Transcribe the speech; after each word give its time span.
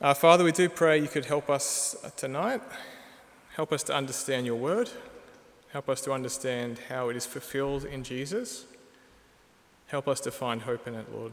Uh, 0.00 0.14
Father, 0.14 0.44
we 0.44 0.52
do 0.52 0.68
pray 0.68 0.96
you 0.96 1.08
could 1.08 1.24
help 1.24 1.50
us 1.50 1.96
tonight, 2.16 2.60
help 3.56 3.72
us 3.72 3.82
to 3.82 3.92
understand 3.92 4.46
your 4.46 4.54
word, 4.54 4.88
help 5.72 5.88
us 5.88 6.00
to 6.00 6.12
understand 6.12 6.78
how 6.88 7.08
it 7.08 7.16
is 7.16 7.26
fulfilled 7.26 7.84
in 7.84 8.04
Jesus, 8.04 8.66
help 9.88 10.06
us 10.06 10.20
to 10.20 10.30
find 10.30 10.62
hope 10.62 10.86
in 10.86 10.94
it, 10.94 11.12
Lord. 11.12 11.32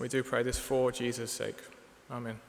We 0.00 0.08
do 0.08 0.22
pray 0.22 0.42
this 0.42 0.58
for 0.58 0.90
Jesus' 0.90 1.32
sake. 1.32 1.58
Amen. 2.10 2.40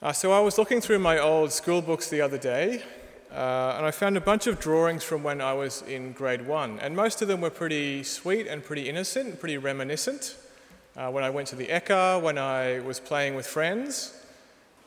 Uh, 0.00 0.14
so 0.14 0.32
I 0.32 0.40
was 0.40 0.56
looking 0.56 0.80
through 0.80 1.00
my 1.00 1.18
old 1.18 1.52
school 1.52 1.82
books 1.82 2.08
the 2.08 2.22
other 2.22 2.38
day, 2.38 2.82
uh, 3.30 3.74
and 3.76 3.84
I 3.84 3.90
found 3.90 4.16
a 4.16 4.20
bunch 4.22 4.46
of 4.46 4.58
drawings 4.58 5.04
from 5.04 5.22
when 5.22 5.42
I 5.42 5.52
was 5.52 5.82
in 5.82 6.12
grade 6.12 6.46
one, 6.46 6.80
and 6.80 6.96
most 6.96 7.20
of 7.20 7.28
them 7.28 7.42
were 7.42 7.50
pretty 7.50 8.02
sweet 8.02 8.46
and 8.46 8.64
pretty 8.64 8.88
innocent, 8.88 9.28
and 9.28 9.38
pretty 9.38 9.58
reminiscent 9.58 10.36
uh, 11.00 11.10
when 11.10 11.24
I 11.24 11.30
went 11.30 11.48
to 11.48 11.56
the 11.56 11.66
Ekka, 11.66 12.20
when 12.20 12.36
I 12.36 12.80
was 12.80 13.00
playing 13.00 13.34
with 13.34 13.46
friends. 13.46 14.12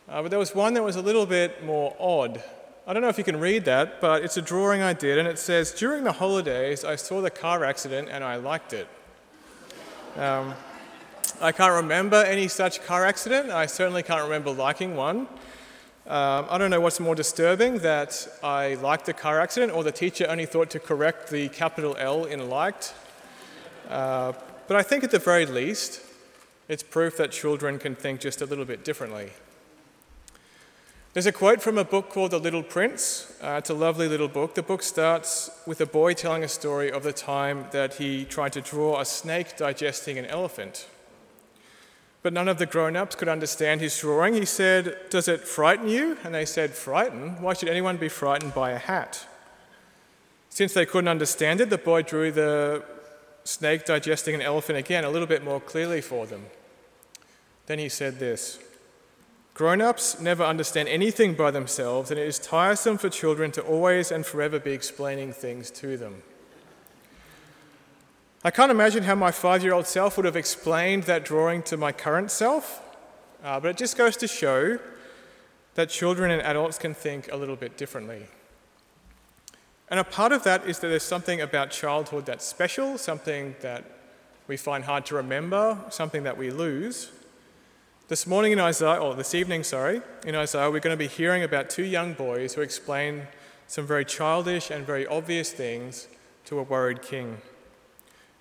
Uh, 0.08 0.22
but 0.22 0.30
there 0.30 0.38
was 0.38 0.54
one 0.54 0.76
that 0.76 0.84
was 0.84 0.96
a 0.96 1.02
little 1.02 1.26
bit 1.26 1.66
more 1.66 1.96
odd. 2.00 2.44
I 2.86 2.94
don't 2.94 3.02
know 3.02 3.08
if 3.08 3.18
you 3.18 3.24
can 3.24 3.40
read 3.40 3.66
that, 3.66 4.00
but 4.00 4.24
it's 4.24 4.38
a 4.38 4.42
drawing 4.42 4.84
I 4.84 4.94
did, 4.94 5.18
and 5.18 5.28
it 5.28 5.40
says, 5.40 5.72
During 5.72 6.04
the 6.04 6.12
holidays, 6.12 6.86
I 6.86 6.98
saw 6.98 7.22
the 7.22 7.32
car 7.32 7.66
accident 7.66 8.10
and 8.12 8.24
I 8.24 8.36
liked 8.36 8.74
it. 8.74 8.88
Um, 10.16 10.54
I 11.42 11.52
can't 11.52 11.74
remember 11.74 12.18
any 12.18 12.48
such 12.48 12.84
car 12.84 13.06
accident. 13.06 13.50
I 13.50 13.66
certainly 13.66 14.04
can't 14.04 14.22
remember 14.22 14.52
liking 14.52 14.96
one. 14.96 15.22
Um, 16.06 16.46
I 16.48 16.60
don't 16.60 16.70
know 16.70 16.82
what's 16.82 17.00
more 17.00 17.16
disturbing 17.16 17.80
that 17.80 18.28
I 18.44 18.76
liked 18.76 19.08
the 19.08 19.14
car 19.14 19.40
accident 19.40 19.72
or 19.72 19.84
the 19.84 19.92
teacher 19.92 20.28
only 20.30 20.46
thought 20.46 20.70
to 20.72 20.80
correct 20.80 21.32
the 21.32 21.50
capital 21.50 21.96
L 21.98 22.26
in 22.26 22.50
liked. 22.50 22.94
Uh, 23.90 24.34
but 24.68 24.78
I 24.78 24.84
think 24.84 25.04
at 25.04 25.12
the 25.12 25.20
very 25.20 25.46
least, 25.46 26.02
it's 26.68 26.84
proof 26.84 27.18
that 27.18 27.32
children 27.32 27.80
can 27.80 27.96
think 27.96 28.20
just 28.20 28.42
a 28.42 28.46
little 28.46 28.66
bit 28.66 28.84
differently. 28.84 29.32
There's 31.14 31.28
a 31.28 31.32
quote 31.32 31.62
from 31.62 31.78
a 31.78 31.84
book 31.84 32.10
called 32.10 32.32
The 32.32 32.40
Little 32.40 32.64
Prince. 32.64 33.32
Uh, 33.40 33.58
it's 33.60 33.70
a 33.70 33.76
lovely 33.76 34.08
little 34.08 34.28
book. 34.28 34.56
The 34.56 34.64
book 34.64 34.82
starts 34.82 35.52
with 35.68 35.80
a 35.80 35.86
boy 35.86 36.14
telling 36.14 36.44
a 36.44 36.48
story 36.48 36.92
of 36.92 37.04
the 37.04 37.14
time 37.14 37.68
that 37.72 37.96
he 37.96 38.26
tried 38.26 38.54
to 38.54 38.62
draw 38.62 39.00
a 39.00 39.06
snake 39.06 39.56
digesting 39.56 40.18
an 40.18 40.26
elephant. 40.26 40.88
But 42.24 42.34
none 42.34 42.48
of 42.48 42.58
the 42.58 42.66
grown 42.66 42.96
ups 42.96 43.16
could 43.16 43.28
understand 43.28 43.80
his 43.80 43.96
drawing. 44.00 44.34
He 44.34 44.46
said, 44.46 44.98
Does 45.12 45.28
it 45.28 45.42
frighten 45.42 45.88
you? 45.88 46.18
And 46.24 46.34
they 46.34 46.46
said, 46.46 46.72
Frighten? 46.72 47.40
Why 47.44 47.54
should 47.54 47.70
anyone 47.70 47.98
be 47.98 48.10
frightened 48.10 48.56
by 48.56 48.72
a 48.72 48.80
hat? 48.80 49.28
Since 50.50 50.74
they 50.74 50.88
couldn't 50.88 51.10
understand 51.10 51.62
it, 51.62 51.70
the 51.70 51.78
boy 51.78 52.02
drew 52.02 52.32
the 52.32 52.84
snake 53.44 53.86
digesting 53.86 54.36
an 54.36 54.42
elephant 54.42 54.78
again 54.78 55.04
a 55.04 55.10
little 55.10 55.28
bit 55.28 55.44
more 55.44 55.60
clearly 55.60 56.02
for 56.02 56.26
them. 56.26 56.46
Then 57.66 57.80
he 57.80 57.90
said 57.90 58.20
this 58.20 58.60
Grown 59.54 59.82
ups 59.82 60.20
never 60.20 60.44
understand 60.44 60.90
anything 60.90 61.36
by 61.36 61.52
themselves, 61.52 62.10
and 62.10 62.20
it 62.20 62.28
is 62.28 62.40
tiresome 62.40 62.98
for 62.98 63.10
children 63.10 63.52
to 63.52 63.62
always 63.62 64.12
and 64.12 64.26
forever 64.26 64.60
be 64.60 64.72
explaining 64.72 65.32
things 65.32 65.70
to 65.72 65.96
them. 65.96 66.24
I 68.44 68.52
can't 68.52 68.72
imagine 68.72 69.04
how 69.04 69.16
my 69.16 69.32
five 69.32 69.64
year 69.64 69.74
old 69.74 69.88
self 69.88 70.18
would 70.18 70.26
have 70.26 70.36
explained 70.36 71.04
that 71.04 71.24
drawing 71.24 71.62
to 71.64 71.78
my 71.78 71.92
current 71.92 72.32
self, 72.32 72.82
uh, 73.44 73.60
but 73.60 73.70
it 73.70 73.78
just 73.78 73.96
goes 73.96 74.18
to 74.18 74.28
show 74.28 74.80
that 75.76 75.90
children 75.90 76.32
and 76.32 76.42
adults 76.42 76.78
can 76.78 76.94
think 76.94 77.32
a 77.32 77.36
little 77.36 77.56
bit 77.56 77.78
differently. 77.78 78.28
And 79.94 80.00
a 80.00 80.04
part 80.04 80.32
of 80.32 80.44
that 80.46 80.66
is 80.66 80.80
that 80.80 80.88
there's 80.88 81.04
something 81.04 81.40
about 81.40 81.70
childhood 81.70 82.26
that's 82.26 82.44
special, 82.44 82.98
something 82.98 83.56
that 83.62 83.84
we 84.48 84.58
find 84.58 84.86
hard 84.86 85.06
to 85.06 85.16
remember, 85.16 85.78
something 85.92 86.24
that 86.24 86.36
we 86.36 86.50
lose. 86.50 87.12
This 88.08 88.26
morning 88.26 88.54
in 88.54 88.60
Isaiah, 88.60 88.98
or 88.98 89.14
this 89.14 89.36
evening, 89.36 89.62
sorry, 89.62 90.02
in 90.26 90.34
Isaiah, 90.34 90.72
we're 90.72 90.80
going 90.80 90.98
to 90.98 90.98
be 90.98 91.06
hearing 91.06 91.44
about 91.44 91.70
two 91.70 91.84
young 91.84 92.14
boys 92.14 92.56
who 92.56 92.62
explain 92.62 93.28
some 93.68 93.86
very 93.86 94.04
childish 94.04 94.72
and 94.72 94.84
very 94.84 95.06
obvious 95.06 95.52
things 95.52 96.08
to 96.46 96.58
a 96.58 96.64
worried 96.64 97.04
king, 97.04 97.38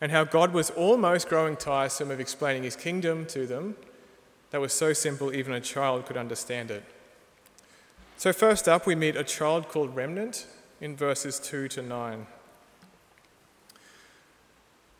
and 0.00 0.10
how 0.10 0.24
God 0.24 0.54
was 0.54 0.70
almost 0.70 1.28
growing 1.28 1.56
tiresome 1.56 2.10
of 2.10 2.18
explaining 2.18 2.62
his 2.62 2.76
kingdom 2.76 3.26
to 3.26 3.46
them 3.46 3.76
that 4.52 4.62
was 4.62 4.72
so 4.72 4.94
simple 4.94 5.34
even 5.34 5.52
a 5.52 5.60
child 5.60 6.06
could 6.06 6.16
understand 6.16 6.70
it. 6.70 6.82
So, 8.16 8.32
first 8.32 8.70
up, 8.70 8.86
we 8.86 8.94
meet 8.94 9.16
a 9.16 9.22
child 9.24 9.68
called 9.68 9.94
Remnant 9.94 10.46
in 10.82 10.96
verses 10.96 11.38
2 11.38 11.68
to 11.68 11.80
9. 11.80 12.26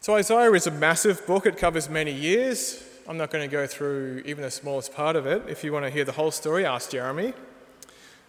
So, 0.00 0.14
Isaiah 0.14 0.52
is 0.52 0.66
a 0.68 0.70
massive 0.70 1.26
book, 1.26 1.44
it 1.44 1.58
covers 1.58 1.90
many 1.90 2.12
years. 2.12 2.84
I'm 3.08 3.16
not 3.16 3.32
going 3.32 3.42
to 3.42 3.50
go 3.50 3.66
through 3.66 4.22
even 4.24 4.42
the 4.42 4.50
smallest 4.50 4.94
part 4.94 5.16
of 5.16 5.26
it. 5.26 5.42
If 5.48 5.64
you 5.64 5.72
want 5.72 5.84
to 5.84 5.90
hear 5.90 6.04
the 6.04 6.12
whole 6.12 6.30
story, 6.30 6.64
ask 6.64 6.90
Jeremy. 6.90 7.34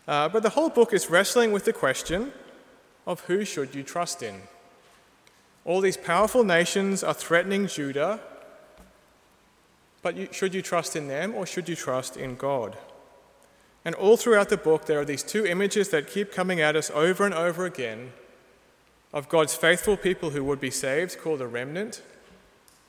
Uh, 0.08 0.30
but 0.30 0.42
the 0.42 0.50
whole 0.50 0.70
book 0.70 0.94
is 0.94 1.12
wrestling 1.12 1.52
with 1.52 1.66
the 1.66 1.74
question 1.74 2.34
of 3.06 3.22
who 3.22 3.46
should 3.46 3.76
you 3.76 3.84
trust 3.84 4.24
in. 4.24 4.42
All 5.64 5.80
these 5.80 5.96
powerful 5.96 6.44
nations 6.44 7.04
are 7.04 7.14
threatening 7.14 7.68
Judah, 7.68 8.20
but 10.02 10.18
you, 10.18 10.28
should 10.32 10.56
you 10.56 10.64
trust 10.64 10.96
in 10.96 11.08
them 11.08 11.36
or 11.36 11.46
should 11.46 11.70
you 11.70 11.76
trust 11.76 12.18
in 12.18 12.36
God? 12.36 12.76
And 13.86 13.96
all 13.96 14.16
throughout 14.16 14.50
the 14.50 14.58
book, 14.58 14.86
there 14.86 15.00
are 15.00 15.06
these 15.06 15.24
two 15.24 15.46
images 15.46 15.90
that 15.90 16.10
keep 16.10 16.32
coming 16.32 16.62
at 16.62 16.76
us 16.76 16.90
over 16.92 17.26
and 17.26 17.34
over 17.34 17.66
again 17.66 18.14
of 19.12 19.30
God's 19.30 19.56
faithful 19.56 19.98
people 19.98 20.32
who 20.32 20.44
would 20.44 20.60
be 20.60 20.72
saved, 20.72 21.20
called 21.20 21.42
a 21.42 21.48
remnant, 21.48 22.02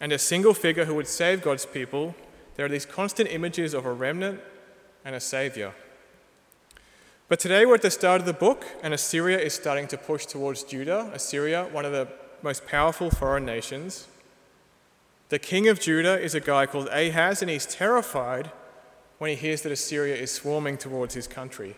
and 0.00 0.12
a 0.12 0.18
single 0.18 0.54
figure 0.54 0.84
who 0.84 0.94
would 0.94 1.06
save 1.06 1.42
God's 1.42 1.66
people. 1.66 2.14
There 2.56 2.64
are 2.64 2.68
these 2.68 2.86
constant 2.86 3.30
images 3.30 3.74
of 3.74 3.84
a 3.84 3.92
remnant 3.92 4.40
and 5.04 5.14
a 5.14 5.20
savior. 5.20 5.74
But 7.28 7.40
today 7.40 7.66
we're 7.66 7.74
at 7.74 7.82
the 7.82 7.90
start 7.90 8.20
of 8.20 8.26
the 8.26 8.32
book, 8.32 8.64
and 8.82 8.94
Assyria 8.94 9.38
is 9.38 9.54
starting 9.54 9.88
to 9.88 9.98
push 9.98 10.26
towards 10.26 10.62
Judah. 10.62 11.10
Assyria, 11.12 11.68
one 11.72 11.84
of 11.84 11.92
the 11.92 12.08
most 12.42 12.66
powerful 12.66 13.10
foreign 13.10 13.44
nations. 13.44 14.06
The 15.30 15.38
king 15.38 15.68
of 15.68 15.80
Judah 15.80 16.20
is 16.20 16.34
a 16.34 16.40
guy 16.40 16.66
called 16.66 16.88
Ahaz, 16.88 17.42
and 17.42 17.50
he's 17.50 17.66
terrified 17.66 18.50
when 19.18 19.30
he 19.30 19.36
hears 19.36 19.62
that 19.62 19.72
Assyria 19.72 20.16
is 20.16 20.32
swarming 20.32 20.76
towards 20.76 21.14
his 21.14 21.26
country. 21.26 21.76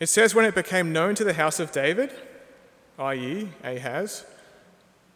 It 0.00 0.08
says, 0.08 0.34
When 0.34 0.44
it 0.44 0.54
became 0.54 0.92
known 0.92 1.14
to 1.14 1.24
the 1.24 1.34
house 1.34 1.60
of 1.60 1.72
David, 1.72 2.12
i.e., 2.98 3.48
Ahaz, 3.62 4.24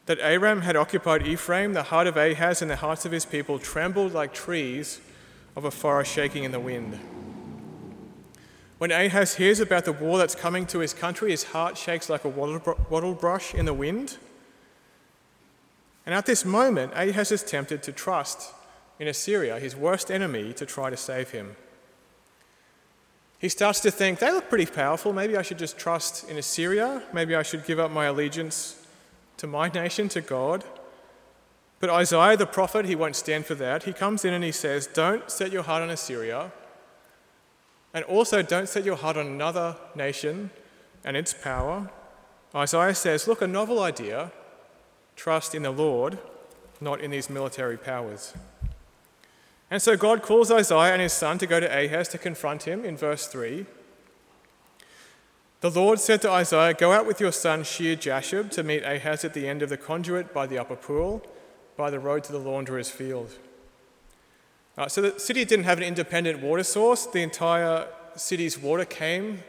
that 0.07 0.19
Aram 0.21 0.63
had 0.63 0.77
occupied 0.77 1.27
Ephraim, 1.27 1.75
the 1.75 1.83
heart 1.85 2.07
of 2.07 2.17
Ahaz 2.17 2.63
and 2.63 2.71
the 2.71 2.77
hearts 2.77 3.05
of 3.05 3.13
his 3.13 3.27
people 3.27 3.59
trembled 3.59 4.15
like 4.15 4.33
trees 4.33 5.01
of 5.55 5.65
a 5.65 5.71
forest 5.71 6.13
shaking 6.13 6.45
in 6.45 6.53
the 6.53 6.61
wind. 6.61 6.99
When 8.79 8.93
Ahaz 8.93 9.35
hears 9.35 9.61
about 9.61 9.85
the 9.85 9.93
war 9.93 10.19
that's 10.19 10.37
coming 10.37 10.65
to 10.67 10.79
his 10.79 10.95
country, 10.95 11.33
his 11.33 11.45
heart 11.45 11.77
shakes 11.77 12.09
like 12.09 12.25
a 12.25 12.29
wattle 12.29 13.15
brush 13.15 13.53
in 13.53 13.65
the 13.67 13.75
wind. 13.75 14.17
And 16.07 16.15
at 16.15 16.27
this 16.27 16.45
moment, 16.45 16.93
Ahaz 16.95 17.33
is 17.33 17.43
tempted 17.43 17.83
to 17.83 17.93
trust 17.93 18.55
in 18.99 19.09
Assyria, 19.09 19.59
his 19.59 19.77
worst 19.77 20.11
enemy, 20.11 20.53
to 20.55 20.67
try 20.67 20.91
to 20.91 20.97
save 20.97 21.31
him. 21.31 21.57
He 23.39 23.49
starts 23.49 23.81
to 23.81 23.91
think, 23.91 24.19
they 24.19 24.33
look 24.33 24.49
pretty 24.49 24.67
powerful. 24.67 25.13
Maybe 25.13 25.37
I 25.37 25.43
should 25.43 25.59
just 25.59 25.79
trust 25.79 26.29
in 26.29 26.37
Assyria. 26.37 27.03
Maybe 27.13 27.37
I 27.37 27.43
should 27.43 27.65
give 27.65 27.79
up 27.79 27.91
my 27.91 28.07
allegiance 28.07 28.85
to 29.37 29.47
my 29.47 29.69
nation, 29.75 30.09
to 30.11 30.21
God. 30.21 30.65
But 31.81 31.91
Isaiah 31.91 32.37
the 32.37 32.47
prophet, 32.47 32.87
he 32.87 32.97
won't 32.97 33.15
stand 33.15 33.47
for 33.47 33.55
that. 33.55 33.85
He 33.85 33.93
comes 33.93 34.25
in 34.25 34.35
and 34.35 34.43
he 34.43 34.51
says, 34.51 34.89
Don't 34.89 35.31
set 35.31 35.53
your 35.53 35.63
heart 35.63 35.83
on 35.83 35.91
Assyria. 35.91 36.51
And 37.95 38.05
also, 38.05 38.43
don't 38.43 38.69
set 38.69 38.85
your 38.85 38.97
heart 38.97 39.17
on 39.17 39.27
another 39.27 39.77
nation 39.95 40.51
and 41.05 41.17
its 41.17 41.33
power. 41.33 41.91
Isaiah 42.55 42.95
says, 42.95 43.29
Look, 43.29 43.41
a 43.43 43.47
novel 43.47 43.81
idea. 43.81 44.33
Trust 45.15 45.55
in 45.55 45.63
the 45.63 45.71
Lord, 45.71 46.19
not 46.81 47.01
in 47.01 47.13
these 47.13 47.31
military 47.31 47.77
powers. 47.77 48.35
And 49.71 49.83
so 49.83 49.97
God 49.97 50.23
calls 50.23 50.51
Isaiah 50.51 50.93
and 50.93 51.03
his 51.03 51.13
son 51.13 51.39
to 51.39 51.47
go 51.47 51.61
to 51.61 51.67
Ahaz 51.67 52.09
to 52.09 52.19
confront 52.19 52.63
him 52.63 52.85
in 52.85 52.97
verse 52.97 53.27
3. 53.27 53.67
The 55.61 55.71
Lord 55.71 55.99
said 55.99 56.23
to 56.23 56.31
Isaiah, 56.31 56.73
Go 56.73 56.93
out 56.93 57.07
with 57.07 57.21
your 57.21 57.33
son 57.33 57.65
Shear 57.65 57.97
Jashub 57.97 58.51
to 58.53 58.63
meet 58.63 58.85
Ahaz 58.85 59.25
at 59.25 59.35
the 59.35 59.49
end 59.49 59.61
of 59.61 59.69
the 59.69 59.77
conduit 59.77 60.33
by 60.33 60.47
the 60.47 60.59
upper 60.59 60.77
pool, 60.77 61.23
by 61.77 61.91
the 61.91 61.99
road 61.99 62.25
to 62.25 62.33
the 62.33 62.39
launderer's 62.39 62.91
field. 62.91 63.37
Uh, 64.79 64.87
so 64.87 65.03
the 65.03 65.19
city 65.19 65.45
didn't 65.45 65.65
have 65.65 65.79
an 65.79 65.85
independent 65.85 66.41
water 66.41 66.63
source. 66.63 67.07
The 67.07 67.23
entire 67.23 67.89
city's 68.15 68.57
water 68.57 68.85
came 68.85 69.43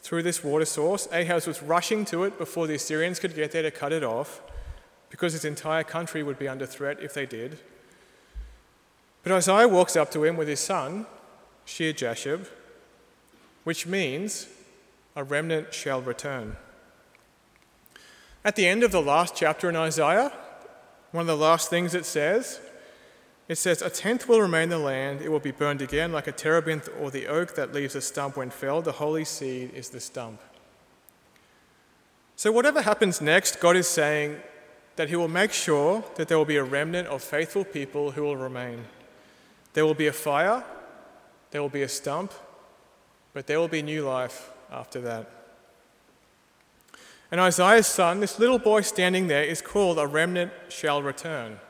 through 0.00 0.22
this 0.22 0.42
water 0.42 0.64
source. 0.64 1.06
Ahaz 1.12 1.46
was 1.46 1.62
rushing 1.62 2.06
to 2.06 2.24
it 2.24 2.38
before 2.38 2.66
the 2.66 2.74
Assyrians 2.74 3.20
could 3.20 3.34
get 3.34 3.52
there 3.52 3.62
to 3.62 3.70
cut 3.70 3.92
it 3.92 4.02
off, 4.02 4.40
because 5.10 5.34
his 5.34 5.44
entire 5.44 5.84
country 5.84 6.22
would 6.22 6.38
be 6.38 6.48
under 6.48 6.64
threat 6.64 6.98
if 7.02 7.12
they 7.12 7.26
did. 7.26 7.58
But 9.22 9.32
Isaiah 9.32 9.68
walks 9.68 9.96
up 9.96 10.10
to 10.12 10.24
him 10.24 10.36
with 10.36 10.48
his 10.48 10.60
son, 10.60 11.06
Shear 11.64 11.92
Jashub, 11.92 12.48
which 13.64 13.86
means 13.86 14.48
a 15.14 15.22
remnant 15.22 15.74
shall 15.74 16.00
return. 16.00 16.56
At 18.44 18.56
the 18.56 18.66
end 18.66 18.82
of 18.82 18.92
the 18.92 19.02
last 19.02 19.36
chapter 19.36 19.68
in 19.68 19.76
Isaiah, 19.76 20.32
one 21.12 21.22
of 21.22 21.26
the 21.26 21.36
last 21.36 21.68
things 21.68 21.94
it 21.94 22.06
says 22.06 22.60
It 23.48 23.58
says, 23.58 23.82
A 23.82 23.90
tenth 23.90 24.28
will 24.28 24.40
remain 24.40 24.64
in 24.64 24.68
the 24.70 24.78
land, 24.78 25.20
it 25.20 25.28
will 25.28 25.40
be 25.40 25.50
burned 25.50 25.82
again, 25.82 26.12
like 26.12 26.28
a 26.28 26.32
terebinth 26.32 26.88
or 27.00 27.10
the 27.10 27.26
oak 27.26 27.56
that 27.56 27.74
leaves 27.74 27.96
a 27.96 28.00
stump 28.00 28.36
when 28.36 28.48
felled. 28.50 28.84
The 28.84 28.92
holy 28.92 29.24
seed 29.24 29.74
is 29.74 29.90
the 29.90 30.00
stump. 30.00 30.40
So, 32.36 32.52
whatever 32.52 32.80
happens 32.80 33.20
next, 33.20 33.60
God 33.60 33.76
is 33.76 33.88
saying 33.88 34.40
that 34.96 35.08
He 35.08 35.16
will 35.16 35.28
make 35.28 35.52
sure 35.52 36.04
that 36.14 36.28
there 36.28 36.38
will 36.38 36.44
be 36.44 36.56
a 36.56 36.64
remnant 36.64 37.08
of 37.08 37.22
faithful 37.22 37.64
people 37.64 38.12
who 38.12 38.22
will 38.22 38.36
remain. 38.36 38.84
There 39.72 39.86
will 39.86 39.94
be 39.94 40.08
a 40.08 40.12
fire, 40.12 40.64
there 41.50 41.62
will 41.62 41.68
be 41.68 41.82
a 41.82 41.88
stump, 41.88 42.32
but 43.32 43.46
there 43.46 43.58
will 43.58 43.68
be 43.68 43.82
new 43.82 44.04
life 44.04 44.50
after 44.70 45.00
that. 45.02 45.30
And 47.30 47.40
Isaiah's 47.40 47.86
son, 47.86 48.20
this 48.20 48.38
little 48.38 48.58
boy 48.58 48.80
standing 48.80 49.28
there, 49.28 49.44
is 49.44 49.62
called 49.62 49.98
a 49.98 50.06
remnant 50.06 50.52
shall 50.68 51.02
return. 51.02 51.60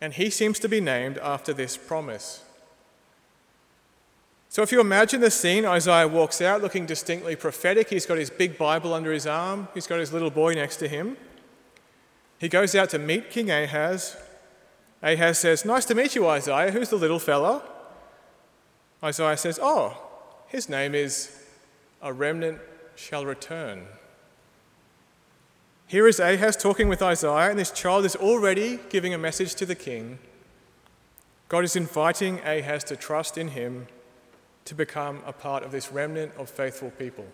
And 0.00 0.14
he 0.14 0.30
seems 0.30 0.58
to 0.60 0.68
be 0.68 0.80
named 0.80 1.18
after 1.18 1.52
this 1.52 1.76
promise. 1.76 2.42
So 4.48 4.62
if 4.62 4.72
you 4.72 4.80
imagine 4.80 5.20
the 5.20 5.30
scene, 5.30 5.64
Isaiah 5.64 6.08
walks 6.08 6.40
out 6.40 6.62
looking 6.62 6.86
distinctly 6.86 7.36
prophetic. 7.36 7.90
He's 7.90 8.06
got 8.06 8.16
his 8.18 8.30
big 8.30 8.56
Bible 8.56 8.94
under 8.94 9.12
his 9.12 9.26
arm, 9.26 9.68
he's 9.74 9.86
got 9.86 10.00
his 10.00 10.12
little 10.12 10.30
boy 10.30 10.54
next 10.54 10.76
to 10.76 10.88
him. 10.88 11.16
He 12.38 12.48
goes 12.48 12.74
out 12.74 12.88
to 12.90 12.98
meet 12.98 13.30
King 13.30 13.50
Ahaz. 13.50 14.16
Ahaz 15.02 15.38
says, 15.38 15.64
Nice 15.64 15.84
to 15.86 15.94
meet 15.94 16.14
you, 16.14 16.26
Isaiah. 16.26 16.70
Who's 16.70 16.90
the 16.90 16.96
little 16.96 17.18
fella? 17.18 17.62
Isaiah 19.02 19.36
says, 19.36 19.58
Oh, 19.62 19.96
his 20.46 20.68
name 20.68 20.94
is 20.94 21.44
A 22.02 22.12
Remnant 22.12 22.58
Shall 22.96 23.24
Return. 23.24 23.86
Here 25.86 26.06
is 26.06 26.20
Ahaz 26.20 26.56
talking 26.56 26.88
with 26.88 27.02
Isaiah, 27.02 27.50
and 27.50 27.58
this 27.58 27.70
child 27.72 28.04
is 28.04 28.14
already 28.14 28.78
giving 28.90 29.12
a 29.12 29.18
message 29.18 29.54
to 29.56 29.66
the 29.66 29.74
king. 29.74 30.18
God 31.48 31.64
is 31.64 31.74
inviting 31.74 32.38
Ahaz 32.40 32.84
to 32.84 32.96
trust 32.96 33.36
in 33.36 33.48
him 33.48 33.88
to 34.66 34.74
become 34.74 35.20
a 35.26 35.32
part 35.32 35.64
of 35.64 35.72
this 35.72 35.90
remnant 35.90 36.32
of 36.36 36.48
faithful 36.48 36.90
people. 36.90 37.26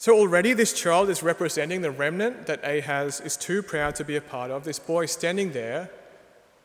So, 0.00 0.16
already 0.16 0.54
this 0.54 0.72
child 0.72 1.10
is 1.10 1.22
representing 1.22 1.82
the 1.82 1.92
remnant 1.92 2.46
that 2.46 2.64
Ahaz 2.64 3.20
is 3.20 3.36
too 3.36 3.62
proud 3.62 3.94
to 3.96 4.04
be 4.04 4.16
a 4.16 4.20
part 4.20 4.50
of. 4.50 4.64
This 4.64 4.78
boy 4.78 5.04
standing 5.04 5.52
there 5.52 5.90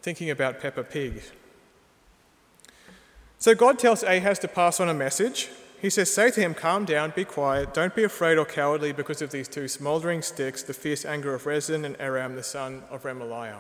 thinking 0.02 0.32
about 0.32 0.62
Peppa 0.62 0.84
Pig. 0.84 1.22
So, 3.38 3.54
God 3.54 3.78
tells 3.78 4.04
Ahaz 4.04 4.40
to 4.40 4.48
pass 4.48 4.80
on 4.80 4.88
a 4.88 4.94
message 4.94 5.50
he 5.86 5.90
says, 5.92 6.12
Say 6.12 6.32
to 6.32 6.42
him, 6.42 6.56
Calm 6.56 6.86
down, 6.86 7.14
be 7.16 7.26
quiet, 7.26 7.74
don't 7.74 7.96
be 7.96 8.04
afraid 8.04 8.40
or 8.40 8.46
cowardly 8.46 8.92
because 8.92 9.22
of 9.22 9.30
these 9.30 9.48
two 9.48 9.68
smouldering 9.68 10.24
sticks, 10.24 10.64
the 10.64 10.74
fierce 10.74 11.06
anger 11.06 11.36
of 11.36 11.46
Rezin 11.46 11.86
and 11.86 11.96
Aram, 12.00 12.36
the 12.36 12.42
son 12.42 12.82
of 12.90 13.04
Remaliah. 13.04 13.60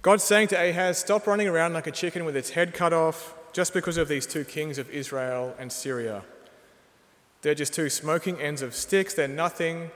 God's 0.00 0.24
saying 0.24 0.48
to 0.48 0.56
Ahaz, 0.56 0.96
Stop 0.96 1.26
running 1.26 1.46
around 1.46 1.74
like 1.74 1.86
a 1.86 1.92
chicken 1.92 2.24
with 2.24 2.36
its 2.36 2.50
head 2.50 2.72
cut 2.72 2.94
off 2.94 3.34
just 3.52 3.74
because 3.74 3.98
of 3.98 4.08
these 4.08 4.26
two 4.26 4.44
kings 4.44 4.78
of 4.78 4.88
Israel 4.88 5.54
and 5.58 5.70
Syria. 5.70 6.22
They're 7.42 7.54
just 7.54 7.72
two 7.72 7.88
smoking 7.88 8.40
ends 8.40 8.62
of 8.62 8.74
sticks, 8.74 9.14
they're 9.14 9.28
nothing 9.28 9.90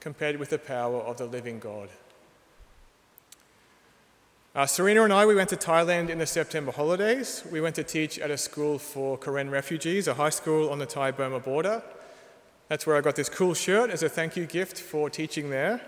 compared 0.00 0.36
with 0.36 0.50
the 0.50 0.58
power 0.58 1.00
of 1.00 1.18
the 1.18 1.26
living 1.26 1.58
God. 1.58 1.88
Uh, 4.52 4.66
Serena 4.66 5.04
and 5.04 5.12
I, 5.12 5.26
we 5.26 5.36
went 5.36 5.48
to 5.50 5.56
Thailand 5.56 6.08
in 6.08 6.18
the 6.18 6.26
September 6.26 6.72
holidays. 6.72 7.44
We 7.52 7.60
went 7.60 7.76
to 7.76 7.84
teach 7.84 8.18
at 8.18 8.32
a 8.32 8.36
school 8.36 8.80
for 8.80 9.16
Karen 9.16 9.48
refugees, 9.48 10.08
a 10.08 10.14
high 10.14 10.30
school 10.30 10.70
on 10.70 10.80
the 10.80 10.86
Thai 10.86 11.12
Burma 11.12 11.38
border. 11.38 11.82
That's 12.66 12.84
where 12.84 12.96
I 12.96 13.00
got 13.00 13.14
this 13.14 13.28
cool 13.28 13.54
shirt 13.54 13.90
as 13.90 14.02
a 14.02 14.08
thank 14.08 14.36
you 14.36 14.46
gift 14.46 14.80
for 14.80 15.08
teaching 15.08 15.50
there. 15.50 15.80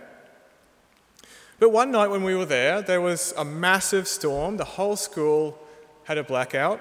But 1.58 1.70
one 1.70 1.90
night 1.90 2.08
when 2.08 2.22
we 2.22 2.36
were 2.36 2.46
there, 2.46 2.82
there 2.82 3.00
was 3.00 3.34
a 3.36 3.44
massive 3.44 4.06
storm. 4.06 4.58
The 4.58 4.64
whole 4.64 4.94
school 4.94 5.58
had 6.04 6.18
a 6.18 6.24
blackout. 6.24 6.80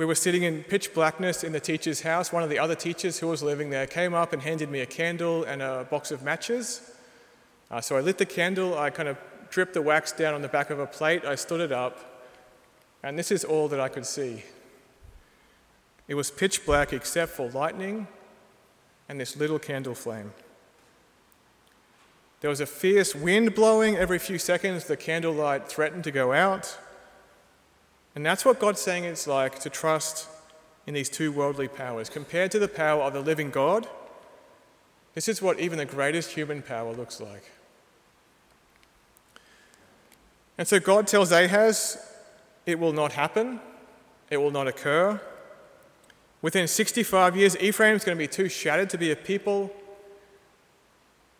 We 0.00 0.06
were 0.06 0.14
sitting 0.14 0.44
in 0.44 0.62
pitch 0.64 0.94
blackness 0.94 1.44
in 1.44 1.52
the 1.52 1.60
teacher's 1.60 2.00
house. 2.00 2.32
One 2.32 2.42
of 2.42 2.48
the 2.48 2.58
other 2.58 2.74
teachers 2.74 3.18
who 3.18 3.26
was 3.26 3.42
living 3.42 3.68
there 3.68 3.86
came 3.86 4.14
up 4.14 4.32
and 4.32 4.40
handed 4.40 4.70
me 4.70 4.80
a 4.80 4.86
candle 4.86 5.44
and 5.44 5.60
a 5.60 5.86
box 5.90 6.10
of 6.10 6.22
matches. 6.22 6.90
Uh, 7.70 7.82
so 7.82 7.98
I 7.98 8.00
lit 8.00 8.16
the 8.16 8.24
candle, 8.24 8.78
I 8.78 8.88
kind 8.88 9.10
of 9.10 9.18
dripped 9.50 9.74
the 9.74 9.82
wax 9.82 10.12
down 10.12 10.32
on 10.32 10.40
the 10.40 10.48
back 10.48 10.70
of 10.70 10.78
a 10.78 10.86
plate, 10.86 11.26
I 11.26 11.34
stood 11.34 11.60
it 11.60 11.70
up, 11.70 11.98
and 13.02 13.18
this 13.18 13.30
is 13.30 13.44
all 13.44 13.68
that 13.68 13.78
I 13.78 13.90
could 13.90 14.06
see. 14.06 14.42
It 16.08 16.14
was 16.14 16.30
pitch 16.30 16.64
black 16.64 16.94
except 16.94 17.32
for 17.32 17.50
lightning 17.50 18.08
and 19.06 19.20
this 19.20 19.36
little 19.36 19.58
candle 19.58 19.94
flame. 19.94 20.32
There 22.40 22.48
was 22.48 22.62
a 22.62 22.66
fierce 22.66 23.14
wind 23.14 23.54
blowing 23.54 23.98
every 23.98 24.18
few 24.18 24.38
seconds. 24.38 24.86
The 24.86 24.96
candlelight 24.96 25.68
threatened 25.68 26.04
to 26.04 26.10
go 26.10 26.32
out. 26.32 26.78
And 28.20 28.26
that's 28.26 28.44
what 28.44 28.58
God's 28.58 28.82
saying 28.82 29.04
it's 29.04 29.26
like 29.26 29.60
to 29.60 29.70
trust 29.70 30.28
in 30.86 30.92
these 30.92 31.08
two 31.08 31.32
worldly 31.32 31.68
powers. 31.68 32.10
Compared 32.10 32.50
to 32.50 32.58
the 32.58 32.68
power 32.68 33.00
of 33.00 33.14
the 33.14 33.22
living 33.22 33.48
God, 33.48 33.88
this 35.14 35.26
is 35.26 35.40
what 35.40 35.58
even 35.58 35.78
the 35.78 35.86
greatest 35.86 36.32
human 36.32 36.60
power 36.60 36.92
looks 36.92 37.18
like. 37.18 37.50
And 40.58 40.68
so 40.68 40.78
God 40.78 41.06
tells 41.06 41.32
Ahaz, 41.32 41.96
it 42.66 42.78
will 42.78 42.92
not 42.92 43.12
happen, 43.12 43.58
it 44.28 44.36
will 44.36 44.50
not 44.50 44.68
occur. 44.68 45.18
Within 46.42 46.68
65 46.68 47.34
years, 47.38 47.56
Ephraim 47.56 47.96
is 47.96 48.04
going 48.04 48.18
to 48.18 48.22
be 48.22 48.28
too 48.28 48.50
shattered 48.50 48.90
to 48.90 48.98
be 48.98 49.10
a 49.10 49.16
people. 49.16 49.74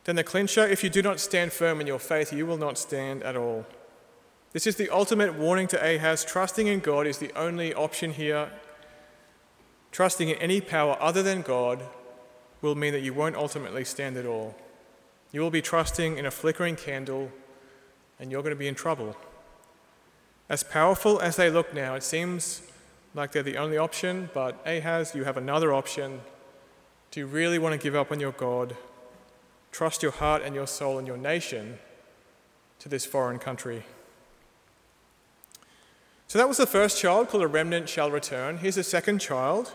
Then 0.04 0.16
the 0.16 0.24
clincher 0.24 0.66
if 0.66 0.82
you 0.82 0.88
do 0.88 1.02
not 1.02 1.20
stand 1.20 1.52
firm 1.52 1.82
in 1.82 1.86
your 1.86 1.98
faith, 1.98 2.32
you 2.32 2.46
will 2.46 2.56
not 2.56 2.78
stand 2.78 3.22
at 3.22 3.36
all. 3.36 3.66
This 4.52 4.66
is 4.66 4.76
the 4.76 4.90
ultimate 4.90 5.34
warning 5.34 5.68
to 5.68 5.78
Ahaz. 5.78 6.24
Trusting 6.24 6.66
in 6.66 6.80
God 6.80 7.06
is 7.06 7.18
the 7.18 7.32
only 7.38 7.72
option 7.72 8.12
here. 8.12 8.50
Trusting 9.92 10.28
in 10.28 10.36
any 10.38 10.60
power 10.60 10.96
other 11.00 11.22
than 11.22 11.42
God 11.42 11.84
will 12.60 12.74
mean 12.74 12.92
that 12.92 13.02
you 13.02 13.14
won't 13.14 13.36
ultimately 13.36 13.84
stand 13.84 14.16
at 14.16 14.26
all. 14.26 14.56
You 15.30 15.40
will 15.40 15.50
be 15.50 15.62
trusting 15.62 16.18
in 16.18 16.26
a 16.26 16.32
flickering 16.32 16.74
candle 16.74 17.30
and 18.18 18.32
you're 18.32 18.42
going 18.42 18.54
to 18.54 18.58
be 18.58 18.66
in 18.66 18.74
trouble. 18.74 19.16
As 20.48 20.64
powerful 20.64 21.20
as 21.20 21.36
they 21.36 21.48
look 21.48 21.72
now, 21.72 21.94
it 21.94 22.02
seems 22.02 22.62
like 23.14 23.30
they're 23.30 23.44
the 23.44 23.56
only 23.56 23.78
option, 23.78 24.30
but 24.34 24.60
Ahaz, 24.66 25.14
you 25.14 25.22
have 25.24 25.36
another 25.36 25.72
option. 25.72 26.20
Do 27.12 27.20
you 27.20 27.26
really 27.26 27.58
want 27.58 27.72
to 27.72 27.82
give 27.82 27.94
up 27.94 28.10
on 28.10 28.18
your 28.18 28.32
God? 28.32 28.76
Trust 29.70 30.02
your 30.02 30.12
heart 30.12 30.42
and 30.42 30.56
your 30.56 30.66
soul 30.66 30.98
and 30.98 31.06
your 31.06 31.16
nation 31.16 31.78
to 32.80 32.88
this 32.88 33.06
foreign 33.06 33.38
country. 33.38 33.84
So 36.30 36.38
that 36.38 36.46
was 36.46 36.58
the 36.58 36.66
first 36.66 37.00
child 37.00 37.28
called 37.28 37.42
a 37.42 37.48
remnant 37.48 37.88
shall 37.88 38.08
return. 38.08 38.58
Here's 38.58 38.76
a 38.76 38.84
second 38.84 39.18
child 39.18 39.74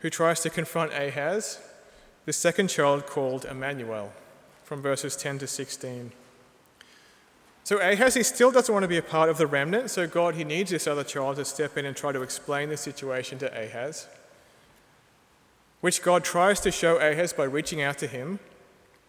who 0.00 0.10
tries 0.10 0.40
to 0.40 0.50
confront 0.50 0.92
Ahaz, 0.92 1.58
the 2.26 2.34
second 2.34 2.68
child 2.68 3.06
called 3.06 3.46
Emmanuel, 3.46 4.12
from 4.62 4.82
verses 4.82 5.16
10 5.16 5.38
to 5.38 5.46
16. 5.46 6.12
So 7.64 7.78
Ahaz, 7.78 8.12
he 8.12 8.22
still 8.22 8.50
doesn't 8.50 8.70
want 8.70 8.84
to 8.84 8.88
be 8.88 8.98
a 8.98 9.02
part 9.02 9.30
of 9.30 9.38
the 9.38 9.46
remnant, 9.46 9.88
so 9.88 10.06
God, 10.06 10.34
he 10.34 10.44
needs 10.44 10.70
this 10.70 10.86
other 10.86 11.02
child 11.02 11.36
to 11.36 11.46
step 11.46 11.78
in 11.78 11.86
and 11.86 11.96
try 11.96 12.12
to 12.12 12.20
explain 12.20 12.68
the 12.68 12.76
situation 12.76 13.38
to 13.38 13.46
Ahaz, 13.46 14.06
which 15.80 16.02
God 16.02 16.24
tries 16.24 16.60
to 16.60 16.70
show 16.70 16.98
Ahaz 16.98 17.32
by 17.32 17.44
reaching 17.44 17.80
out 17.80 17.96
to 18.00 18.06
him 18.06 18.38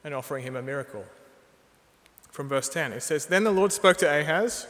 and 0.05 0.13
offering 0.13 0.45
him 0.45 0.55
a 0.55 0.61
miracle. 0.61 1.03
From 2.29 2.47
verse 2.47 2.69
10, 2.69 2.93
it 2.93 3.03
says, 3.03 3.25
Then 3.25 3.43
the 3.43 3.51
Lord 3.51 3.73
spoke 3.73 3.97
to 3.97 4.21
Ahaz, 4.21 4.67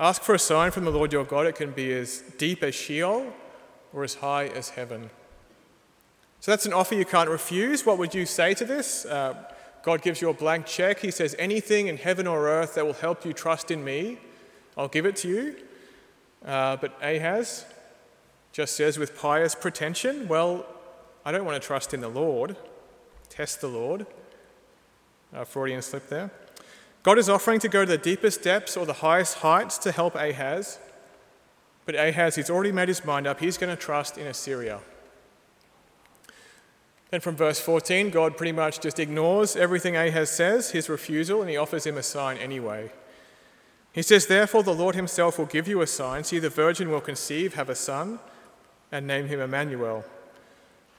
Ask 0.00 0.22
for 0.22 0.34
a 0.34 0.38
sign 0.38 0.70
from 0.70 0.86
the 0.86 0.90
Lord 0.90 1.12
your 1.12 1.24
God. 1.24 1.46
It 1.46 1.56
can 1.56 1.72
be 1.72 1.92
as 1.92 2.22
deep 2.38 2.62
as 2.62 2.74
Sheol 2.74 3.34
or 3.92 4.02
as 4.02 4.14
high 4.14 4.46
as 4.46 4.70
heaven. 4.70 5.10
So 6.40 6.50
that's 6.50 6.64
an 6.64 6.72
offer 6.72 6.94
you 6.94 7.04
can't 7.04 7.28
refuse. 7.28 7.84
What 7.84 7.98
would 7.98 8.14
you 8.14 8.24
say 8.24 8.54
to 8.54 8.64
this? 8.64 9.04
Uh, 9.04 9.34
God 9.82 10.00
gives 10.00 10.22
you 10.22 10.30
a 10.30 10.32
blank 10.32 10.64
check. 10.64 11.00
He 11.00 11.10
says, 11.10 11.36
Anything 11.38 11.88
in 11.88 11.98
heaven 11.98 12.26
or 12.26 12.48
earth 12.48 12.76
that 12.76 12.86
will 12.86 12.94
help 12.94 13.26
you 13.26 13.34
trust 13.34 13.70
in 13.70 13.84
me, 13.84 14.16
I'll 14.74 14.88
give 14.88 15.04
it 15.04 15.16
to 15.16 15.28
you. 15.28 15.56
Uh, 16.46 16.78
but 16.78 16.96
Ahaz 17.02 17.66
just 18.52 18.76
says 18.76 18.96
with 18.96 19.18
pious 19.18 19.54
pretension, 19.54 20.28
Well, 20.28 20.64
I 21.26 21.30
don't 21.30 21.44
want 21.44 21.60
to 21.60 21.66
trust 21.66 21.92
in 21.92 22.00
the 22.00 22.08
Lord, 22.08 22.56
test 23.28 23.60
the 23.60 23.68
Lord. 23.68 24.06
Uh, 25.34 25.44
Freudian 25.44 25.82
slip 25.82 26.08
there. 26.08 26.30
God 27.02 27.18
is 27.18 27.28
offering 27.28 27.60
to 27.60 27.68
go 27.68 27.84
to 27.84 27.90
the 27.90 27.98
deepest 27.98 28.42
depths 28.42 28.76
or 28.76 28.84
the 28.84 28.94
highest 28.94 29.38
heights 29.38 29.78
to 29.78 29.92
help 29.92 30.14
Ahaz. 30.14 30.78
But 31.86 31.94
Ahaz, 31.94 32.36
he's 32.36 32.50
already 32.50 32.72
made 32.72 32.88
his 32.88 33.04
mind 33.04 33.26
up. 33.26 33.40
He's 33.40 33.56
going 33.56 33.74
to 33.74 33.80
trust 33.80 34.18
in 34.18 34.26
Assyria. 34.26 34.80
Then 37.10 37.20
from 37.20 37.36
verse 37.36 37.58
14, 37.58 38.10
God 38.10 38.36
pretty 38.36 38.52
much 38.52 38.80
just 38.80 38.98
ignores 38.98 39.56
everything 39.56 39.96
Ahaz 39.96 40.30
says, 40.30 40.70
his 40.70 40.88
refusal, 40.88 41.40
and 41.40 41.50
he 41.50 41.56
offers 41.56 41.86
him 41.86 41.96
a 41.96 42.02
sign 42.02 42.36
anyway. 42.36 42.92
He 43.92 44.02
says, 44.02 44.26
Therefore, 44.26 44.62
the 44.62 44.74
Lord 44.74 44.94
himself 44.94 45.38
will 45.38 45.46
give 45.46 45.66
you 45.66 45.80
a 45.80 45.86
sign. 45.86 46.22
See, 46.22 46.38
the 46.38 46.50
virgin 46.50 46.90
will 46.90 47.00
conceive, 47.00 47.54
have 47.54 47.68
a 47.68 47.74
son, 47.74 48.20
and 48.92 49.06
name 49.06 49.26
him 49.26 49.40
Emmanuel. 49.40 50.04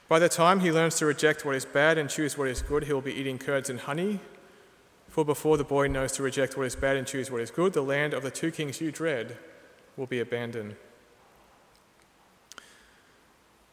By 0.10 0.20
the 0.20 0.28
time 0.28 0.60
he 0.60 0.72
learns 0.74 0.98
to 0.98 1.06
reject 1.06 1.46
what 1.46 1.56
is 1.56 1.64
bad 1.64 1.98
and 1.98 2.10
choose 2.10 2.38
what 2.38 2.50
is 2.50 2.62
good, 2.62 2.86
he 2.86 2.92
will 2.92 3.02
be 3.02 3.14
eating 3.14 3.38
curds 3.38 3.70
and 3.70 3.80
honey 3.80 4.20
For 5.12 5.26
before 5.26 5.58
the 5.58 5.66
boy 5.66 5.88
knows 5.88 6.14
to 6.14 6.24
reject 6.24 6.56
what 6.56 6.66
is 6.66 6.76
bad 6.78 6.96
and 6.96 7.06
choose 7.06 7.30
what 7.30 7.42
is 7.42 7.52
good, 7.52 7.74
the 7.74 7.82
land 7.82 8.14
of 8.14 8.24
the 8.24 8.32
two 8.32 8.50
kings 8.50 8.80
you 8.80 8.94
dread 8.94 9.38
will 9.98 10.06
be 10.06 10.22
abandoned. 10.22 10.78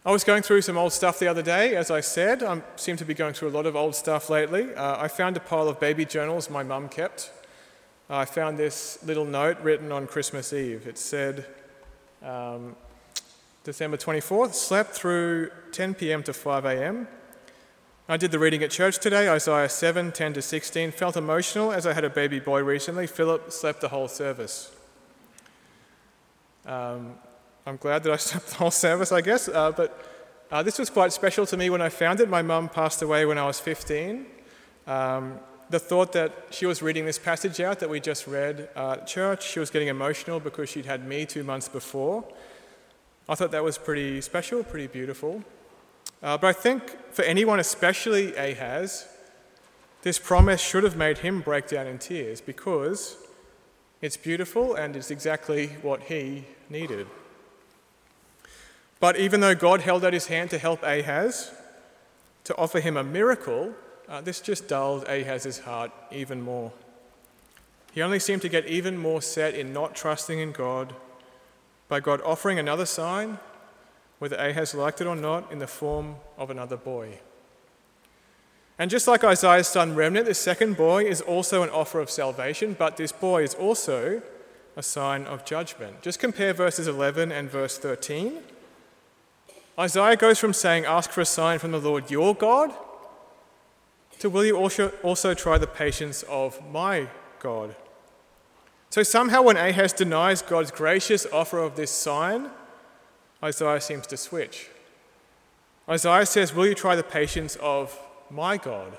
I 0.04 0.10
was 0.10 0.24
going 0.24 0.42
through 0.42 0.62
some 0.62 0.76
old 0.76 0.92
stuff 0.92 1.20
the 1.20 1.28
other 1.28 1.42
day, 1.42 1.76
as 1.76 1.92
I 1.92 2.00
said. 2.00 2.42
I 2.42 2.60
seem 2.74 2.96
to 2.96 3.04
be 3.04 3.14
going 3.14 3.34
through 3.34 3.50
a 3.50 3.54
lot 3.54 3.66
of 3.66 3.76
old 3.76 3.94
stuff 3.94 4.28
lately. 4.28 4.74
Uh, 4.74 5.00
I 5.00 5.06
found 5.06 5.36
a 5.36 5.40
pile 5.40 5.68
of 5.68 5.78
baby 5.78 6.04
journals 6.04 6.50
my 6.50 6.64
mum 6.64 6.88
kept. 6.88 7.30
I 8.10 8.24
found 8.24 8.58
this 8.58 8.98
little 9.04 9.24
note 9.24 9.60
written 9.60 9.92
on 9.92 10.08
Christmas 10.08 10.52
Eve. 10.52 10.88
It 10.88 10.98
said, 10.98 11.46
um, 12.20 12.74
December 13.62 13.96
24th, 13.96 14.54
slept 14.54 14.90
through 14.90 15.50
10 15.70 15.94
p.m. 15.94 16.24
to 16.24 16.32
5 16.32 16.64
a.m. 16.64 17.06
I 18.10 18.16
did 18.16 18.30
the 18.30 18.38
reading 18.38 18.62
at 18.62 18.70
church 18.70 19.00
today, 19.00 19.28
Isaiah 19.28 19.68
7 19.68 20.12
10 20.12 20.32
to 20.32 20.40
16. 20.40 20.92
Felt 20.92 21.14
emotional 21.14 21.72
as 21.72 21.86
I 21.86 21.92
had 21.92 22.04
a 22.04 22.08
baby 22.08 22.40
boy 22.40 22.62
recently. 22.62 23.06
Philip 23.06 23.52
slept 23.52 23.82
the 23.82 23.88
whole 23.88 24.08
service. 24.08 24.74
Um, 26.64 27.16
I'm 27.66 27.76
glad 27.76 28.04
that 28.04 28.12
I 28.14 28.16
slept 28.28 28.46
the 28.46 28.54
whole 28.54 28.70
service, 28.70 29.12
I 29.12 29.20
guess, 29.20 29.46
uh, 29.48 29.72
but 29.72 30.06
uh, 30.50 30.62
this 30.62 30.78
was 30.78 30.88
quite 30.88 31.12
special 31.12 31.44
to 31.44 31.56
me 31.58 31.68
when 31.68 31.82
I 31.82 31.90
found 31.90 32.20
it. 32.20 32.30
My 32.30 32.40
mum 32.40 32.70
passed 32.70 33.02
away 33.02 33.26
when 33.26 33.36
I 33.36 33.44
was 33.44 33.60
15. 33.60 34.24
Um, 34.86 35.38
the 35.68 35.78
thought 35.78 36.12
that 36.14 36.32
she 36.48 36.64
was 36.64 36.80
reading 36.80 37.04
this 37.04 37.18
passage 37.18 37.60
out 37.60 37.78
that 37.80 37.90
we 37.90 38.00
just 38.00 38.26
read 38.26 38.70
uh, 38.74 38.92
at 38.92 39.06
church, 39.06 39.46
she 39.46 39.60
was 39.60 39.68
getting 39.68 39.88
emotional 39.88 40.40
because 40.40 40.70
she'd 40.70 40.86
had 40.86 41.06
me 41.06 41.26
two 41.26 41.44
months 41.44 41.68
before. 41.68 42.24
I 43.28 43.34
thought 43.34 43.50
that 43.50 43.62
was 43.62 43.76
pretty 43.76 44.22
special, 44.22 44.64
pretty 44.64 44.86
beautiful. 44.86 45.44
Uh, 46.22 46.36
but 46.36 46.48
I 46.48 46.52
think 46.52 47.12
for 47.12 47.22
anyone, 47.22 47.60
especially 47.60 48.34
Ahaz, 48.34 49.06
this 50.02 50.18
promise 50.18 50.60
should 50.60 50.84
have 50.84 50.96
made 50.96 51.18
him 51.18 51.40
break 51.40 51.68
down 51.68 51.86
in 51.86 51.98
tears 51.98 52.40
because 52.40 53.16
it's 54.00 54.16
beautiful 54.16 54.74
and 54.74 54.96
it's 54.96 55.10
exactly 55.10 55.68
what 55.82 56.04
he 56.04 56.44
needed. 56.68 57.06
But 59.00 59.16
even 59.16 59.40
though 59.40 59.54
God 59.54 59.80
held 59.80 60.04
out 60.04 60.12
his 60.12 60.26
hand 60.26 60.50
to 60.50 60.58
help 60.58 60.82
Ahaz, 60.82 61.52
to 62.44 62.56
offer 62.56 62.80
him 62.80 62.96
a 62.96 63.04
miracle, 63.04 63.74
uh, 64.08 64.20
this 64.20 64.40
just 64.40 64.68
dulled 64.68 65.04
Ahaz's 65.08 65.60
heart 65.60 65.92
even 66.10 66.40
more. 66.40 66.72
He 67.92 68.02
only 68.02 68.18
seemed 68.18 68.42
to 68.42 68.48
get 68.48 68.66
even 68.66 68.96
more 68.96 69.22
set 69.22 69.54
in 69.54 69.72
not 69.72 69.94
trusting 69.94 70.38
in 70.38 70.52
God 70.52 70.94
by 71.88 72.00
God 72.00 72.20
offering 72.22 72.58
another 72.58 72.86
sign 72.86 73.38
whether 74.18 74.36
Ahaz 74.36 74.74
liked 74.74 75.00
it 75.00 75.06
or 75.06 75.16
not, 75.16 75.50
in 75.52 75.58
the 75.58 75.66
form 75.66 76.16
of 76.36 76.50
another 76.50 76.76
boy. 76.76 77.18
And 78.78 78.90
just 78.90 79.08
like 79.08 79.24
Isaiah's 79.24 79.66
son 79.66 79.94
remnant, 79.94 80.26
this 80.26 80.38
second 80.38 80.76
boy 80.76 81.04
is 81.04 81.20
also 81.20 81.62
an 81.62 81.70
offer 81.70 82.00
of 82.00 82.10
salvation, 82.10 82.76
but 82.78 82.96
this 82.96 83.10
boy 83.10 83.42
is 83.42 83.54
also 83.54 84.22
a 84.76 84.82
sign 84.82 85.24
of 85.24 85.44
judgment. 85.44 86.00
Just 86.02 86.20
compare 86.20 86.52
verses 86.52 86.86
11 86.86 87.32
and 87.32 87.50
verse 87.50 87.78
13. 87.78 88.38
Isaiah 89.78 90.16
goes 90.16 90.38
from 90.38 90.52
saying, 90.52 90.84
Ask 90.84 91.10
for 91.10 91.20
a 91.20 91.24
sign 91.24 91.58
from 91.58 91.72
the 91.72 91.80
Lord 91.80 92.10
your 92.10 92.34
God, 92.34 92.72
to 94.20 94.30
will 94.30 94.44
you 94.44 94.56
also, 94.56 94.88
also 95.02 95.34
try 95.34 95.58
the 95.58 95.66
patience 95.66 96.22
of 96.24 96.60
my 96.70 97.08
God? 97.40 97.74
So 98.90 99.02
somehow, 99.02 99.42
when 99.42 99.56
Ahaz 99.56 99.92
denies 99.92 100.40
God's 100.40 100.70
gracious 100.70 101.26
offer 101.32 101.58
of 101.58 101.76
this 101.76 101.90
sign, 101.90 102.50
Isaiah 103.42 103.80
seems 103.80 104.06
to 104.08 104.16
switch. 104.16 104.68
Isaiah 105.88 106.26
says, 106.26 106.54
Will 106.54 106.66
you 106.66 106.74
try 106.74 106.96
the 106.96 107.02
patience 107.02 107.56
of 107.56 107.98
my 108.30 108.56
God? 108.56 108.98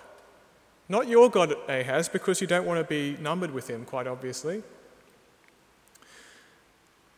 Not 0.88 1.08
your 1.08 1.29
God, 1.29 1.53
Ahaz, 1.67 2.10
because 2.10 2.41
you 2.41 2.48
don't 2.48 2.65
want 2.65 2.79
to 2.79 2.84
be 2.84 3.22
numbered 3.22 3.51
with 3.51 3.69
him, 3.69 3.86
quite 3.86 4.08
obviously. 4.08 4.63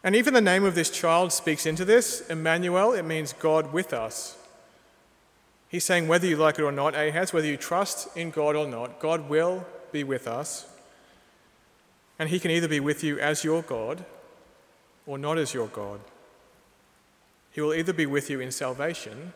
And 0.04 0.16
even 0.16 0.34
the 0.34 0.42
name 0.42 0.66
of 0.66 0.76
this 0.76 0.90
child 0.90 1.32
speaks 1.32 1.66
into 1.66 1.86
this. 1.86 2.28
Emmanuel, 2.30 2.92
it 2.92 3.04
means 3.04 3.34
God 3.34 3.72
with 3.72 3.94
us. 3.94 4.38
He's 5.70 5.86
saying, 5.86 6.10
whether 6.10 6.28
you 6.28 6.36
like 6.36 6.60
it 6.60 6.64
or 6.64 6.72
not, 6.72 6.96
Ahaz, 6.96 7.32
whether 7.32 7.48
you 7.48 7.56
trust 7.56 8.16
in 8.18 8.32
God 8.32 8.58
or 8.58 8.68
not, 8.68 9.00
God 9.00 9.30
will 9.30 9.66
be 9.94 10.04
with 10.04 10.28
us. 10.28 10.68
And 12.20 12.30
he 12.30 12.40
can 12.40 12.52
either 12.52 12.68
be 12.68 12.82
with 12.82 13.06
you 13.06 13.20
as 13.20 13.46
your 13.46 13.62
God 13.62 14.04
or 15.06 15.18
not 15.18 15.38
as 15.38 15.54
your 15.54 15.68
God. 15.68 16.02
He 17.52 17.62
will 17.62 17.74
either 17.74 17.94
be 17.94 18.06
with 18.06 18.30
you 18.30 18.40
in 18.40 18.52
salvation 18.52 19.34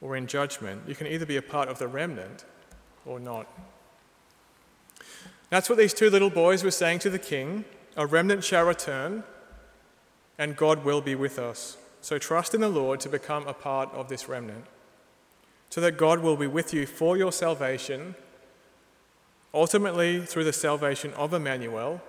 or 0.00 0.16
in 0.16 0.26
judgment. 0.26 0.82
You 0.86 0.94
can 0.94 1.06
either 1.06 1.26
be 1.26 1.36
a 1.36 1.42
part 1.42 1.68
of 1.68 1.78
the 1.78 1.88
remnant 1.88 2.44
or 3.04 3.20
not. 3.20 3.46
That's 5.48 5.68
what 5.68 5.78
these 5.78 5.94
two 5.94 6.10
little 6.10 6.30
boys 6.30 6.64
were 6.64 6.70
saying 6.70 6.98
to 7.00 7.10
the 7.10 7.18
king 7.18 7.64
a 7.96 8.06
remnant 8.06 8.44
shall 8.44 8.66
return, 8.66 9.24
and 10.38 10.54
God 10.54 10.84
will 10.84 11.00
be 11.00 11.14
with 11.14 11.38
us. 11.38 11.78
So 12.02 12.18
trust 12.18 12.54
in 12.54 12.60
the 12.60 12.68
Lord 12.68 13.00
to 13.00 13.08
become 13.08 13.46
a 13.46 13.54
part 13.54 13.90
of 13.94 14.10
this 14.10 14.28
remnant, 14.28 14.66
so 15.70 15.80
that 15.80 15.96
God 15.96 16.20
will 16.20 16.36
be 16.36 16.46
with 16.46 16.74
you 16.74 16.84
for 16.84 17.16
your 17.16 17.32
salvation, 17.32 18.14
ultimately 19.54 20.26
through 20.26 20.44
the 20.44 20.52
salvation 20.52 21.14
of 21.14 21.32
Emmanuel, 21.32 22.02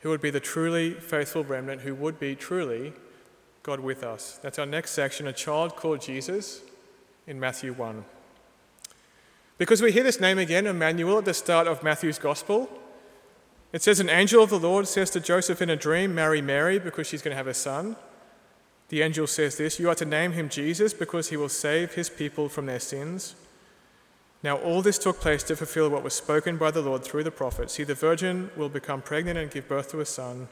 who 0.00 0.08
would 0.08 0.20
be 0.20 0.30
the 0.30 0.40
truly 0.40 0.94
faithful 0.94 1.44
remnant, 1.44 1.82
who 1.82 1.94
would 1.94 2.18
be 2.18 2.34
truly 2.34 2.92
God 3.68 3.80
with 3.80 4.02
us. 4.02 4.40
That's 4.42 4.58
our 4.58 4.64
next 4.64 4.92
section, 4.92 5.26
a 5.26 5.32
child 5.34 5.76
called 5.76 6.00
Jesus 6.00 6.62
in 7.26 7.38
Matthew 7.38 7.74
1. 7.74 8.02
Because 9.58 9.82
we 9.82 9.92
hear 9.92 10.02
this 10.02 10.22
name 10.22 10.38
again, 10.38 10.66
Emmanuel, 10.66 11.18
at 11.18 11.26
the 11.26 11.34
start 11.34 11.66
of 11.66 11.82
Matthew's 11.82 12.18
Gospel, 12.18 12.70
it 13.74 13.82
says, 13.82 14.00
An 14.00 14.08
angel 14.08 14.42
of 14.42 14.48
the 14.48 14.58
Lord 14.58 14.88
says 14.88 15.10
to 15.10 15.20
Joseph 15.20 15.60
in 15.60 15.68
a 15.68 15.76
dream, 15.76 16.14
Marry 16.14 16.40
Mary 16.40 16.78
because 16.78 17.06
she's 17.06 17.20
going 17.20 17.32
to 17.32 17.36
have 17.36 17.46
a 17.46 17.52
son. 17.52 17.96
The 18.88 19.02
angel 19.02 19.26
says 19.26 19.58
this 19.58 19.78
You 19.78 19.90
are 19.90 19.94
to 19.96 20.06
name 20.06 20.32
him 20.32 20.48
Jesus 20.48 20.94
because 20.94 21.28
he 21.28 21.36
will 21.36 21.50
save 21.50 21.92
his 21.92 22.08
people 22.08 22.48
from 22.48 22.64
their 22.64 22.80
sins. 22.80 23.34
Now, 24.42 24.56
all 24.56 24.80
this 24.80 24.96
took 24.96 25.20
place 25.20 25.42
to 25.42 25.56
fulfill 25.56 25.90
what 25.90 26.02
was 26.02 26.14
spoken 26.14 26.56
by 26.56 26.70
the 26.70 26.80
Lord 26.80 27.04
through 27.04 27.24
the 27.24 27.30
prophets. 27.30 27.74
See, 27.74 27.84
the 27.84 27.94
virgin 27.94 28.50
will 28.56 28.70
become 28.70 29.02
pregnant 29.02 29.36
and 29.36 29.50
give 29.50 29.68
birth 29.68 29.90
to 29.90 30.00
a 30.00 30.06
son. 30.06 30.48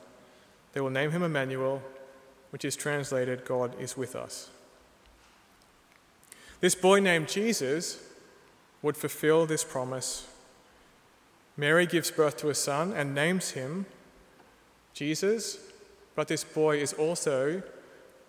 They 0.74 0.82
will 0.82 0.90
name 0.90 1.12
him 1.12 1.22
Emmanuel 1.22 1.82
which 2.56 2.64
is 2.64 2.74
translated 2.74 3.44
God 3.44 3.78
is 3.78 3.98
with 3.98 4.16
us. 4.16 4.48
This 6.62 6.74
boy 6.74 7.00
named 7.00 7.28
Jesus 7.28 8.02
would 8.80 8.96
fulfill 8.96 9.44
this 9.44 9.62
promise. 9.62 10.26
Mary 11.58 11.84
gives 11.84 12.10
birth 12.10 12.38
to 12.38 12.48
a 12.48 12.54
son 12.54 12.94
and 12.94 13.14
names 13.14 13.50
him 13.50 13.84
Jesus, 14.94 15.58
but 16.14 16.28
this 16.28 16.44
boy 16.44 16.78
is 16.78 16.94
also 16.94 17.62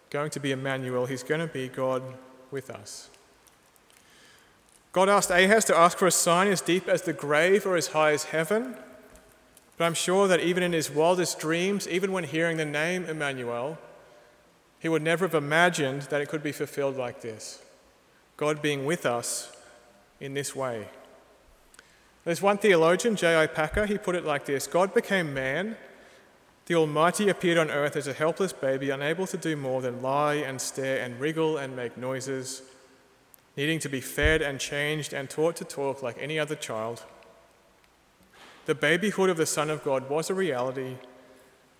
going 0.10 0.30
to 0.32 0.42
be 0.42 0.52
Emmanuel. 0.52 1.06
He's 1.06 1.24
going 1.24 1.40
to 1.40 1.48
be 1.48 1.70
God 1.70 2.04
with 2.52 2.70
us. 2.70 3.10
God 4.92 5.08
asked 5.08 5.32
Ahaz 5.32 5.64
to 5.64 5.78
ask 5.78 5.98
for 5.98 6.08
a 6.08 6.12
sign 6.12 6.50
as 6.50 6.60
deep 6.60 6.90
as 6.90 7.04
the 7.04 7.14
grave 7.14 7.66
or 7.66 7.78
as 7.78 7.88
high 7.88 8.12
as 8.12 8.26
heaven. 8.26 8.76
But 9.78 9.86
I'm 9.86 9.94
sure 9.94 10.28
that 10.28 10.42
even 10.42 10.64
in 10.64 10.74
his 10.74 10.92
wildest 10.92 11.40
dreams, 11.40 11.88
even 11.88 12.12
when 12.12 12.26
hearing 12.26 12.58
the 12.58 12.66
name 12.66 13.06
Emmanuel, 13.06 13.78
he 14.80 14.90
would 14.90 15.02
never 15.02 15.26
have 15.26 15.36
imagined 15.36 16.04
that 16.04 16.22
it 16.22 16.30
could 16.30 16.44
be 16.44 16.52
fulfilled 16.52 16.98
like 16.98 17.22
this 17.22 17.62
God 18.36 18.62
being 18.62 18.86
with 18.86 19.06
us 19.06 19.52
in 20.20 20.34
this 20.34 20.56
way. 20.56 20.88
There's 22.24 22.42
one 22.42 22.58
theologian, 22.58 23.16
J.I. 23.16 23.48
Packer, 23.48 23.86
he 23.86 23.98
put 23.98 24.16
it 24.16 24.26
like 24.26 24.46
this 24.46 24.68
God 24.68 24.94
became 24.94 25.34
man. 25.34 25.78
The 26.66 26.76
Almighty 26.76 27.30
appeared 27.30 27.58
on 27.58 27.72
earth 27.72 27.96
as 27.96 28.08
a 28.08 28.14
helpless 28.14 28.52
baby, 28.52 28.90
unable 28.90 29.26
to 29.28 29.38
do 29.38 29.56
more 29.56 29.82
than 29.82 30.02
lie 30.02 30.34
and 30.34 30.60
stare 30.60 31.02
and 31.02 31.18
wriggle 31.18 31.56
and 31.56 31.74
make 31.74 31.96
noises, 31.96 32.62
needing 33.56 33.80
to 33.80 33.88
be 33.88 34.02
fed 34.02 34.42
and 34.42 34.60
changed 34.60 35.14
and 35.14 35.30
taught 35.30 35.56
to 35.56 35.64
talk 35.64 36.04
like 36.04 36.18
any 36.20 36.38
other 36.38 36.56
child. 36.56 37.06
The 38.66 38.76
babyhood 38.76 39.30
of 39.30 39.38
the 39.38 39.46
Son 39.46 39.70
of 39.70 39.82
God 39.82 40.10
was 40.10 40.30
a 40.30 40.34
reality. 40.34 40.98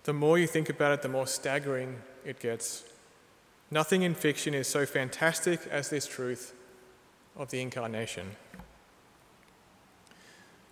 The 0.08 0.14
more 0.14 0.38
you 0.38 0.46
think 0.46 0.70
about 0.70 0.92
it, 0.92 1.02
the 1.02 1.08
more 1.10 1.26
staggering 1.26 2.00
it 2.24 2.40
gets. 2.40 2.82
Nothing 3.70 4.00
in 4.00 4.14
fiction 4.14 4.54
is 4.54 4.66
so 4.66 4.86
fantastic 4.86 5.60
as 5.70 5.90
this 5.90 6.06
truth 6.06 6.54
of 7.36 7.50
the 7.50 7.60
incarnation. 7.60 8.30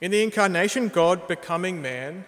In 0.00 0.10
the 0.10 0.22
incarnation, 0.22 0.88
God 0.88 1.28
becoming 1.28 1.82
man, 1.82 2.24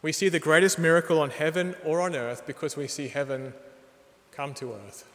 we 0.00 0.12
see 0.12 0.28
the 0.28 0.38
greatest 0.38 0.78
miracle 0.78 1.20
on 1.20 1.30
heaven 1.30 1.74
or 1.84 2.00
on 2.00 2.14
earth 2.14 2.46
because 2.46 2.76
we 2.76 2.86
see 2.86 3.08
heaven 3.08 3.52
come 4.30 4.54
to 4.54 4.74
earth. 4.74 5.10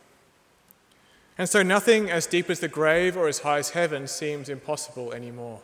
And 1.37 1.47
so 1.47 1.63
nothing 1.63 2.11
as 2.11 2.27
deep 2.27 2.49
as 2.49 2.59
the 2.59 2.67
grave 2.67 3.15
or 3.15 3.29
as 3.29 3.39
high 3.39 3.59
as 3.59 3.69
heaven 3.69 4.09
seems 4.09 4.49
impossible 4.49 5.13
anymore. 5.13 5.61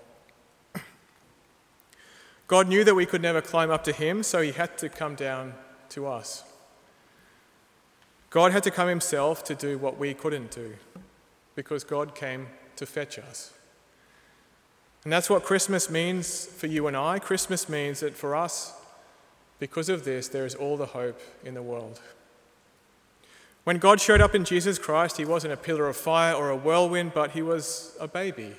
God 2.48 2.68
knew 2.68 2.84
that 2.84 2.96
we 2.96 3.06
could 3.06 3.22
never 3.22 3.42
climb 3.42 3.72
up 3.72 3.84
to 3.86 3.92
him, 3.92 4.22
so 4.24 4.42
he 4.42 4.52
had 4.52 4.78
to 4.78 4.90
come 4.90 5.16
down 5.16 5.54
to 5.90 6.08
us. 6.08 6.44
God 8.30 8.52
had 8.52 8.64
to 8.64 8.72
come 8.72 8.88
himself 8.88 9.44
to 9.46 9.56
do 9.56 9.78
what 9.78 9.98
we 9.98 10.14
couldn't 10.14 10.52
do 10.52 10.74
because 11.56 11.84
God 11.84 12.14
came 12.14 12.48
to 12.76 12.86
fetch 12.86 13.18
us. 13.18 13.54
And 15.04 15.14
that's 15.14 15.30
what 15.30 15.44
Christmas 15.44 15.90
means 15.90 16.46
for 16.46 16.68
you 16.68 16.88
and 16.88 16.98
I. 16.98 17.20
Christmas 17.20 17.70
means 17.70 18.02
that 18.02 18.16
for 18.16 18.36
us, 18.36 18.74
because 19.60 19.88
of 19.88 20.04
this, 20.04 20.28
there 20.28 20.46
is 20.46 20.54
all 20.56 20.78
the 20.78 20.88
hope 20.88 21.20
in 21.44 21.54
the 21.54 21.62
world. 21.62 22.02
When 23.64 23.78
God 23.78 24.02
showed 24.02 24.22
up 24.22 24.36
in 24.36 24.46
Jesus 24.46 24.78
Christ, 24.78 25.18
he 25.18 25.26
wasn't 25.26 25.54
a 25.54 25.58
pillar 25.58 25.88
of 25.88 25.96
fire 25.96 26.36
or 26.36 26.50
a 26.50 26.56
whirlwind, 26.56 27.14
but 27.14 27.32
he 27.32 27.42
was 27.42 27.96
a 28.00 28.08
baby. 28.08 28.54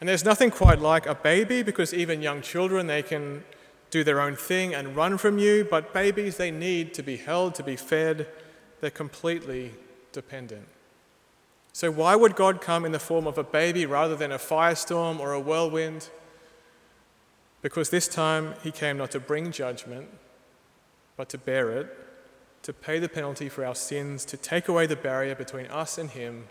And 0.00 0.08
there's 0.08 0.24
nothing 0.24 0.50
quite 0.50 0.80
like 0.80 1.06
a 1.06 1.14
baby 1.14 1.62
because 1.62 1.94
even 1.94 2.20
young 2.20 2.42
children, 2.42 2.86
they 2.86 3.02
can 3.02 3.44
do 3.90 4.02
their 4.02 4.20
own 4.20 4.34
thing 4.34 4.74
and 4.74 4.96
run 4.96 5.16
from 5.16 5.38
you, 5.38 5.64
but 5.70 5.94
babies, 5.94 6.36
they 6.36 6.50
need 6.50 6.92
to 6.94 7.02
be 7.02 7.16
held, 7.16 7.54
to 7.54 7.62
be 7.62 7.76
fed. 7.76 8.26
They're 8.80 8.90
completely 8.90 9.72
dependent. 10.12 10.66
So, 11.72 11.90
why 11.90 12.16
would 12.16 12.36
God 12.36 12.60
come 12.60 12.84
in 12.84 12.92
the 12.92 12.98
form 12.98 13.26
of 13.26 13.38
a 13.38 13.44
baby 13.44 13.86
rather 13.86 14.16
than 14.16 14.32
a 14.32 14.38
firestorm 14.38 15.20
or 15.20 15.32
a 15.32 15.40
whirlwind? 15.40 16.08
Because 17.62 17.90
this 17.90 18.08
time 18.08 18.54
he 18.62 18.70
came 18.70 18.98
not 18.98 19.10
to 19.12 19.20
bring 19.20 19.50
judgment, 19.50 20.08
but 21.16 21.28
to 21.30 21.38
bear 21.38 21.70
it, 21.70 21.96
to 22.62 22.72
pay 22.72 22.98
the 22.98 23.08
penalty 23.08 23.48
for 23.48 23.64
our 23.64 23.74
sins, 23.74 24.24
to 24.26 24.36
take 24.36 24.68
away 24.68 24.86
the 24.86 24.96
barrier 24.96 25.34
between 25.34 25.66
us 25.66 25.98
and 25.98 26.10
him, 26.10 26.46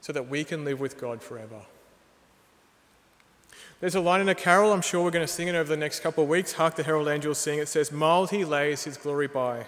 so 0.00 0.12
that 0.12 0.28
we 0.28 0.44
can 0.44 0.64
live 0.64 0.80
with 0.80 0.98
God 0.98 1.22
forever. 1.22 1.62
There's 3.80 3.94
a 3.94 4.00
line 4.00 4.22
in 4.22 4.28
a 4.28 4.34
carol, 4.34 4.72
I'm 4.72 4.80
sure 4.80 5.04
we're 5.04 5.10
going 5.10 5.26
to 5.26 5.32
sing 5.32 5.48
it 5.48 5.54
over 5.54 5.68
the 5.68 5.76
next 5.76 6.00
couple 6.00 6.24
of 6.24 6.30
weeks. 6.30 6.52
Hark 6.52 6.76
the 6.76 6.82
herald 6.82 7.08
angels 7.08 7.38
sing. 7.38 7.58
It 7.58 7.68
says, 7.68 7.92
Mild 7.92 8.30
he 8.30 8.44
lays 8.44 8.84
his 8.84 8.96
glory 8.96 9.26
by. 9.26 9.66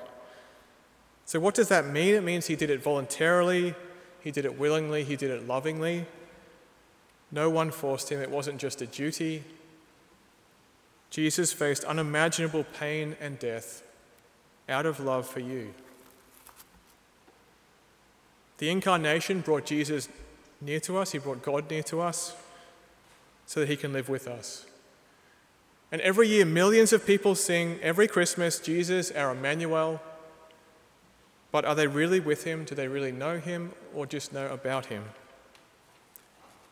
So, 1.27 1.39
what 1.39 1.55
does 1.55 1.69
that 1.69 1.87
mean? 1.87 2.15
It 2.15 2.25
means 2.25 2.47
he 2.47 2.57
did 2.57 2.71
it 2.71 2.83
voluntarily, 2.83 3.75
he 4.21 4.31
did 4.31 4.47
it 4.47 4.59
willingly, 4.59 5.05
he 5.05 5.15
did 5.15 5.31
it 5.31 5.47
lovingly. 5.47 6.07
No 7.31 7.51
one 7.51 7.71
forced 7.71 8.11
him, 8.11 8.21
it 8.21 8.31
wasn't 8.31 8.59
just 8.59 8.81
a 8.81 8.87
duty. 8.87 9.45
Jesus 11.11 11.53
faced 11.53 11.85
unimaginable 11.85 12.65
pain 12.79 13.15
and 13.21 13.39
death 13.39 13.83
out 14.71 14.87
of 14.87 15.01
love 15.01 15.27
for 15.27 15.41
you. 15.41 15.75
The 18.57 18.71
incarnation 18.71 19.41
brought 19.41 19.67
Jesus 19.67 20.09
near 20.63 20.81
to 20.81 20.97
us, 20.97 21.13
he 21.13 21.19
brought 21.19 21.43
God 21.43 21.71
near 21.71 21.83
to 21.85 22.01
us 22.01 22.35
so 23.49 23.61
that 23.61 23.69
he 23.71 23.77
can 23.77 23.95
live 23.95 24.11
with 24.11 24.29
us. 24.29 24.67
And 25.91 26.03
every 26.03 26.29
year, 26.29 26.45
millions 26.45 26.93
of 26.93 27.07
people 27.07 27.35
sing 27.35 27.79
every 27.81 28.07
Christmas, 28.07 28.61
Jesus, 28.61 29.11
our 29.13 29.33
Emmanuel. 29.33 30.03
But 31.51 31.65
are 31.65 31.75
they 31.75 31.87
really 31.87 32.21
with 32.21 32.45
him? 32.45 32.65
Do 32.65 32.75
they 32.75 32.89
really 32.89 33.11
know 33.11 33.39
him 33.39 33.73
or 33.95 34.05
just 34.05 34.35
know 34.35 34.49
about 34.49 34.87
him? 34.87 35.03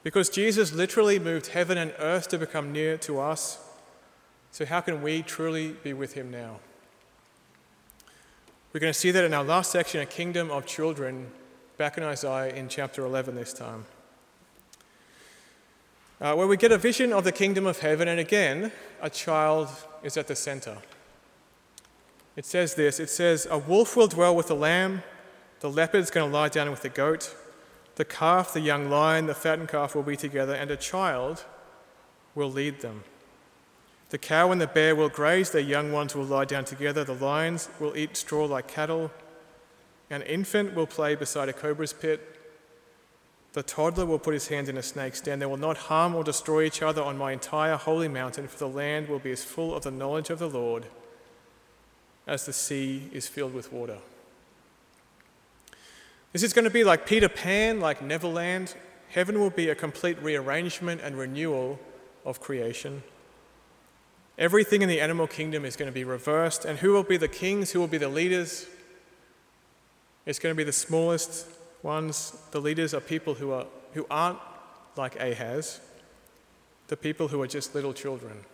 Because 0.03 0.29
Jesus 0.29 0.75
literally 0.75 1.19
moved 1.19 1.47
heaven 1.47 1.79
and 1.79 1.95
earth 1.99 2.29
to 2.29 2.39
become 2.39 2.73
near 2.73 2.99
to 2.99 3.21
us. 3.21 3.59
So, 4.51 4.67
how 4.67 4.83
can 4.83 5.01
we 5.01 5.23
truly 5.23 5.77
be 5.83 5.95
with 5.95 6.13
him 6.13 6.31
now? 6.31 6.59
We're 8.75 8.81
going 8.81 8.93
to 8.93 8.99
see 8.99 9.13
that 9.13 9.25
in 9.25 9.33
our 9.33 9.45
last 9.45 9.71
section, 9.71 10.03
a 10.03 10.07
kingdom 10.07 10.51
of 10.51 10.67
children, 10.67 11.29
back 11.79 11.97
in 11.97 12.05
Isaiah 12.05 12.55
in 12.55 12.69
chapter 12.69 13.03
11 13.03 13.35
this 13.35 13.55
time. 13.55 13.87
Uh, 16.19 16.35
where 16.35 16.47
we 16.47 16.57
get 16.57 16.73
a 16.73 16.79
vision 16.79 17.13
of 17.13 17.25
the 17.25 17.33
kingdom 17.33 17.67
of 17.67 17.81
heaven, 17.81 18.09
and 18.09 18.19
again, 18.19 18.73
a 19.03 19.11
child 19.11 19.69
is 20.03 20.17
at 20.17 20.27
the 20.27 20.35
center. 20.35 20.79
It 22.37 22.47
says 22.47 22.75
this 22.75 22.99
it 22.99 23.11
says, 23.11 23.47
A 23.51 23.59
wolf 23.59 23.97
will 23.97 24.09
dwell 24.09 24.35
with 24.35 24.47
the 24.47 24.55
lamb, 24.55 25.03
the 25.61 25.71
leopard's 25.71 26.11
going 26.11 26.31
to 26.31 26.35
lie 26.35 26.49
down 26.49 26.71
with 26.71 26.81
the 26.81 26.89
goat, 26.89 27.35
the 27.97 28.05
calf, 28.05 28.55
the 28.55 28.61
young 28.61 28.89
lion, 28.89 29.27
the 29.27 29.35
fattened 29.35 29.69
calf 29.69 29.95
will 29.95 30.03
be 30.03 30.17
together, 30.17 30.55
and 30.55 30.71
a 30.71 30.77
child 30.77 31.45
will 32.35 32.51
lead 32.51 32.81
them. 32.81 33.05
The 34.09 34.19
cow 34.19 34.53
and 34.53 34.61
the 34.61 34.67
bear 34.67 34.97
will 34.97 35.09
graze, 35.11 35.51
their 35.51 35.61
young 35.61 35.93
ones 35.93 36.15
will 36.15 36.25
lie 36.25 36.45
down 36.47 36.65
together, 36.65 37.05
the 37.05 37.15
lions 37.15 37.69
will 37.79 37.95
eat 37.95 38.17
straw 38.17 38.47
like 38.47 38.69
cattle, 38.69 39.11
an 40.09 40.23
infant 40.23 40.75
will 40.75 40.87
play 40.87 41.15
beside 41.15 41.51
a 41.51 41.53
cobra's 41.53 41.93
pit. 41.93 42.36
The 43.57 43.63
toddler 43.63 44.05
will 44.05 44.19
put 44.19 44.35
his 44.35 44.49
hand 44.49 44.69
in 44.69 44.77
a 44.77 44.83
snake's 44.83 45.23
den. 45.23 45.39
They 45.39 45.47
will 45.47 45.57
not 45.57 45.79
harm 45.79 46.15
or 46.15 46.23
destroy 46.23 46.65
each 46.65 46.83
other 46.83 47.03
on 47.03 47.17
my 47.17 47.33
entire 47.33 47.77
holy 47.77 48.07
mountain, 48.07 48.49
for 48.49 48.59
the 48.59 48.69
land 48.69 49.09
will 49.09 49.19
be 49.19 49.33
as 49.33 49.45
full 49.45 49.75
of 49.75 49.83
the 49.83 49.91
knowledge 49.91 50.29
of 50.29 50.39
the 50.39 50.51
Lord 50.51 50.85
as 52.27 52.45
the 52.45 52.53
sea 52.53 53.09
is 53.15 53.29
filled 53.29 53.55
with 53.55 53.73
water. 53.73 53.97
This 56.35 56.43
is 56.43 56.53
going 56.53 56.67
to 56.67 56.71
be 56.71 56.85
like 56.85 57.07
Peter 57.07 57.31
Pan, 57.31 57.81
like 57.81 58.03
Neverland. 58.03 58.75
Heaven 59.09 59.41
will 59.41 59.49
be 59.49 59.71
a 59.71 59.75
complete 59.75 60.23
rearrangement 60.23 61.01
and 61.01 61.17
renewal 61.17 61.79
of 62.27 62.43
creation. 62.43 63.05
Everything 64.37 64.83
in 64.83 64.89
the 64.91 65.01
animal 65.01 65.27
kingdom 65.27 65.65
is 65.65 65.77
going 65.77 65.91
to 65.91 65.95
be 65.95 66.05
reversed, 66.05 66.67
and 66.67 66.81
who 66.81 66.93
will 66.93 67.05
be 67.05 67.17
the 67.17 67.27
kings? 67.27 67.71
Who 67.71 67.81
will 67.81 67.89
be 67.89 67.97
the 67.97 68.11
leaders? 68.11 68.67
It's 70.27 70.39
going 70.39 70.55
to 70.55 70.57
be 70.57 70.63
the 70.63 70.73
smallest 70.73 71.56
ones. 71.87 72.37
The 72.51 72.61
leaders 72.61 72.93
are 72.93 73.01
people 73.01 73.35
who, 73.35 73.53
are, 73.53 73.67
who 73.95 74.07
aren't 74.11 74.39
like 74.97 75.19
Ahaz, 75.19 75.81
the 76.89 76.97
people 76.97 77.29
who 77.29 77.41
are 77.41 77.47
just 77.47 77.75
little 77.75 77.95
children. 77.95 78.45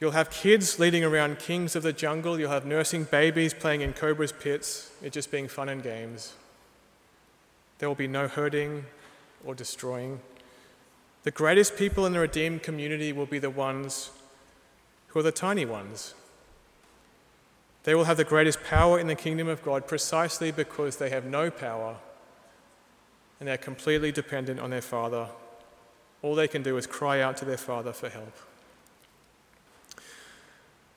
You'll 0.00 0.10
have 0.10 0.30
kids 0.30 0.80
leading 0.80 1.04
around 1.04 1.38
kings 1.38 1.76
of 1.76 1.82
the 1.82 1.92
jungle. 1.92 2.38
You'll 2.38 2.50
have 2.50 2.66
nursing 2.66 3.04
babies 3.04 3.54
playing 3.54 3.82
in 3.82 3.92
cobra's 3.92 4.32
pits, 4.32 4.90
it 5.02 5.12
just 5.12 5.30
being 5.30 5.46
fun 5.46 5.68
and 5.68 5.82
games. 5.82 6.34
There 7.78 7.88
will 7.88 7.94
be 7.94 8.08
no 8.08 8.26
hurting 8.26 8.86
or 9.44 9.54
destroying. 9.54 10.20
The 11.22 11.30
greatest 11.30 11.76
people 11.76 12.06
in 12.06 12.12
the 12.12 12.20
redeemed 12.20 12.62
community 12.62 13.12
will 13.12 13.26
be 13.26 13.38
the 13.38 13.50
ones 13.50 14.10
who 15.08 15.20
are 15.20 15.22
the 15.22 15.32
tiny 15.32 15.64
ones. 15.64 16.14
They 17.84 17.94
will 17.94 18.04
have 18.04 18.16
the 18.16 18.24
greatest 18.24 18.64
power 18.64 18.98
in 18.98 19.06
the 19.06 19.14
kingdom 19.14 19.46
of 19.46 19.62
God 19.62 19.86
precisely 19.86 20.50
because 20.50 20.96
they 20.96 21.10
have 21.10 21.24
no 21.24 21.50
power 21.50 21.96
and 23.38 23.48
they're 23.48 23.58
completely 23.58 24.10
dependent 24.10 24.58
on 24.58 24.70
their 24.70 24.80
Father. 24.80 25.28
All 26.22 26.34
they 26.34 26.48
can 26.48 26.62
do 26.62 26.78
is 26.78 26.86
cry 26.86 27.20
out 27.20 27.36
to 27.38 27.44
their 27.44 27.58
Father 27.58 27.92
for 27.92 28.08
help. 28.08 28.34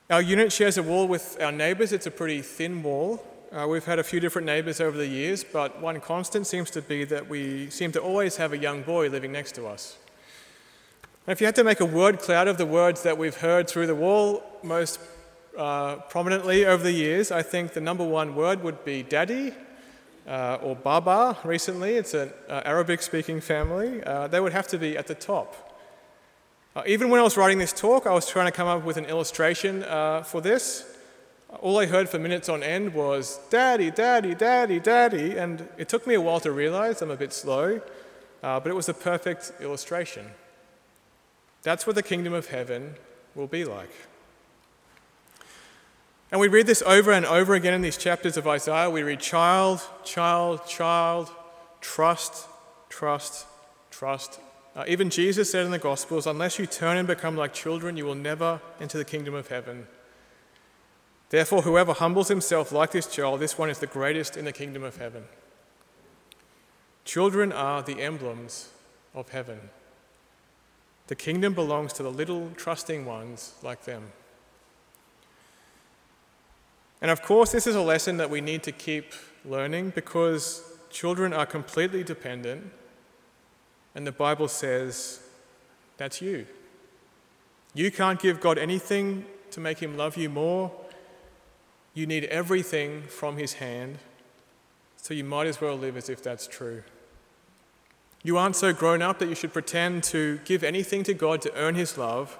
Our 0.08 0.22
unit 0.22 0.50
shares 0.50 0.78
a 0.78 0.82
wall 0.82 1.06
with 1.06 1.36
our 1.42 1.52
neighbours. 1.52 1.92
It's 1.92 2.06
a 2.06 2.10
pretty 2.10 2.40
thin 2.40 2.82
wall. 2.82 3.22
Uh, 3.52 3.66
we've 3.68 3.84
had 3.84 3.98
a 3.98 4.02
few 4.02 4.20
different 4.20 4.46
neighbours 4.46 4.80
over 4.80 4.96
the 4.96 5.06
years, 5.06 5.44
but 5.44 5.82
one 5.82 6.00
constant 6.00 6.46
seems 6.46 6.70
to 6.70 6.80
be 6.80 7.04
that 7.04 7.28
we 7.28 7.68
seem 7.68 7.92
to 7.92 8.00
always 8.00 8.36
have 8.36 8.54
a 8.54 8.58
young 8.58 8.82
boy 8.82 9.10
living 9.10 9.32
next 9.32 9.54
to 9.56 9.66
us. 9.66 9.98
And 11.26 11.32
if 11.32 11.40
you 11.42 11.46
had 11.46 11.56
to 11.56 11.64
make 11.64 11.80
a 11.80 11.86
word 11.86 12.20
cloud 12.20 12.48
of 12.48 12.56
the 12.56 12.64
words 12.64 13.02
that 13.02 13.18
we've 13.18 13.36
heard 13.36 13.68
through 13.68 13.86
the 13.86 13.94
wall 13.94 14.42
most 14.62 14.98
uh, 15.58 15.96
prominently 16.08 16.64
over 16.64 16.82
the 16.82 16.92
years, 16.92 17.32
I 17.32 17.42
think 17.42 17.72
the 17.72 17.80
number 17.80 18.04
one 18.04 18.36
word 18.36 18.62
would 18.62 18.84
be 18.84 19.02
daddy 19.02 19.52
uh, 20.26 20.58
or 20.62 20.76
baba 20.76 21.36
recently. 21.42 21.96
It's 21.96 22.14
an 22.14 22.32
uh, 22.48 22.62
Arabic 22.64 23.02
speaking 23.02 23.40
family. 23.40 24.02
Uh, 24.04 24.28
they 24.28 24.40
would 24.40 24.52
have 24.52 24.68
to 24.68 24.78
be 24.78 24.96
at 24.96 25.08
the 25.08 25.16
top. 25.16 25.80
Uh, 26.76 26.82
even 26.86 27.10
when 27.10 27.18
I 27.18 27.24
was 27.24 27.36
writing 27.36 27.58
this 27.58 27.72
talk, 27.72 28.06
I 28.06 28.14
was 28.14 28.28
trying 28.28 28.46
to 28.46 28.52
come 28.52 28.68
up 28.68 28.84
with 28.84 28.96
an 28.98 29.06
illustration 29.06 29.82
for 30.24 30.40
this. 30.40 30.86
All 31.60 31.78
I 31.78 31.86
heard 31.86 32.08
for 32.08 32.20
minutes 32.20 32.48
on 32.48 32.62
end 32.62 32.94
was 32.94 33.40
daddy, 33.50 33.90
daddy, 33.90 34.34
daddy, 34.36 34.78
daddy, 34.78 35.36
and 35.36 35.68
it 35.76 35.88
took 35.88 36.06
me 36.06 36.14
a 36.14 36.20
while 36.20 36.40
to 36.40 36.52
realize 36.52 37.02
I'm 37.02 37.10
a 37.10 37.16
bit 37.16 37.32
slow, 37.32 37.80
but 38.42 38.66
it 38.68 38.76
was 38.76 38.88
a 38.88 38.94
perfect 38.94 39.50
illustration. 39.60 40.26
That's 41.62 41.84
what 41.84 41.96
the 41.96 42.02
kingdom 42.02 42.32
of 42.32 42.46
heaven 42.46 42.94
will 43.34 43.48
be 43.48 43.64
like. 43.64 43.90
And 46.30 46.40
we 46.40 46.48
read 46.48 46.66
this 46.66 46.82
over 46.82 47.10
and 47.12 47.24
over 47.24 47.54
again 47.54 47.74
in 47.74 47.82
these 47.82 47.96
chapters 47.96 48.36
of 48.36 48.46
Isaiah. 48.46 48.90
We 48.90 49.02
read 49.02 49.20
child, 49.20 49.80
child, 50.04 50.66
child, 50.66 51.30
trust, 51.80 52.46
trust, 52.90 53.46
trust, 53.90 54.40
uh, 54.78 54.84
even 54.86 55.10
Jesus 55.10 55.50
said 55.50 55.64
in 55.64 55.72
the 55.72 55.78
Gospels, 55.78 56.24
unless 56.24 56.56
you 56.56 56.64
turn 56.64 56.96
and 56.96 57.08
become 57.08 57.36
like 57.36 57.52
children, 57.52 57.96
you 57.96 58.04
will 58.04 58.14
never 58.14 58.60
enter 58.80 58.96
the 58.96 59.04
kingdom 59.04 59.34
of 59.34 59.48
heaven. 59.48 59.88
Therefore, 61.30 61.62
whoever 61.62 61.92
humbles 61.92 62.28
himself 62.28 62.70
like 62.70 62.92
this 62.92 63.08
child, 63.08 63.40
this 63.40 63.58
one 63.58 63.70
is 63.70 63.80
the 63.80 63.88
greatest 63.88 64.36
in 64.36 64.44
the 64.44 64.52
kingdom 64.52 64.84
of 64.84 64.96
heaven. 64.96 65.24
Children 67.04 67.50
are 67.50 67.82
the 67.82 68.00
emblems 68.00 68.68
of 69.16 69.30
heaven. 69.30 69.58
The 71.08 71.16
kingdom 71.16 71.54
belongs 71.54 71.92
to 71.94 72.04
the 72.04 72.12
little 72.12 72.52
trusting 72.54 73.04
ones 73.04 73.54
like 73.64 73.84
them. 73.84 74.12
And 77.00 77.10
of 77.10 77.22
course, 77.22 77.52
this 77.52 77.66
is 77.66 77.74
a 77.74 77.82
lesson 77.82 78.16
that 78.16 78.30
we 78.30 78.40
need 78.40 78.62
to 78.64 78.72
keep 78.72 79.12
learning 79.44 79.90
because 79.94 80.62
children 80.90 81.32
are 81.32 81.46
completely 81.46 82.02
dependent 82.02 82.72
and 83.94 84.06
the 84.06 84.12
Bible 84.12 84.48
says, 84.48 85.20
that's 85.96 86.20
you. 86.22 86.46
You 87.74 87.90
can't 87.90 88.20
give 88.20 88.40
God 88.40 88.58
anything 88.58 89.24
to 89.50 89.60
make 89.60 89.78
him 89.78 89.96
love 89.96 90.16
you 90.16 90.28
more. 90.28 90.70
You 91.94 92.06
need 92.06 92.24
everything 92.24 93.02
from 93.02 93.36
his 93.36 93.54
hand. 93.54 93.98
So 94.96 95.14
you 95.14 95.24
might 95.24 95.46
as 95.46 95.60
well 95.60 95.76
live 95.76 95.96
as 95.96 96.08
if 96.08 96.22
that's 96.22 96.46
true. 96.46 96.82
You 98.22 98.36
aren't 98.36 98.56
so 98.56 98.72
grown 98.72 99.00
up 99.00 99.20
that 99.20 99.28
you 99.28 99.34
should 99.34 99.52
pretend 99.52 100.02
to 100.04 100.38
give 100.44 100.64
anything 100.64 101.04
to 101.04 101.14
God 101.14 101.40
to 101.42 101.54
earn 101.54 101.76
His 101.76 101.96
love, 101.96 102.38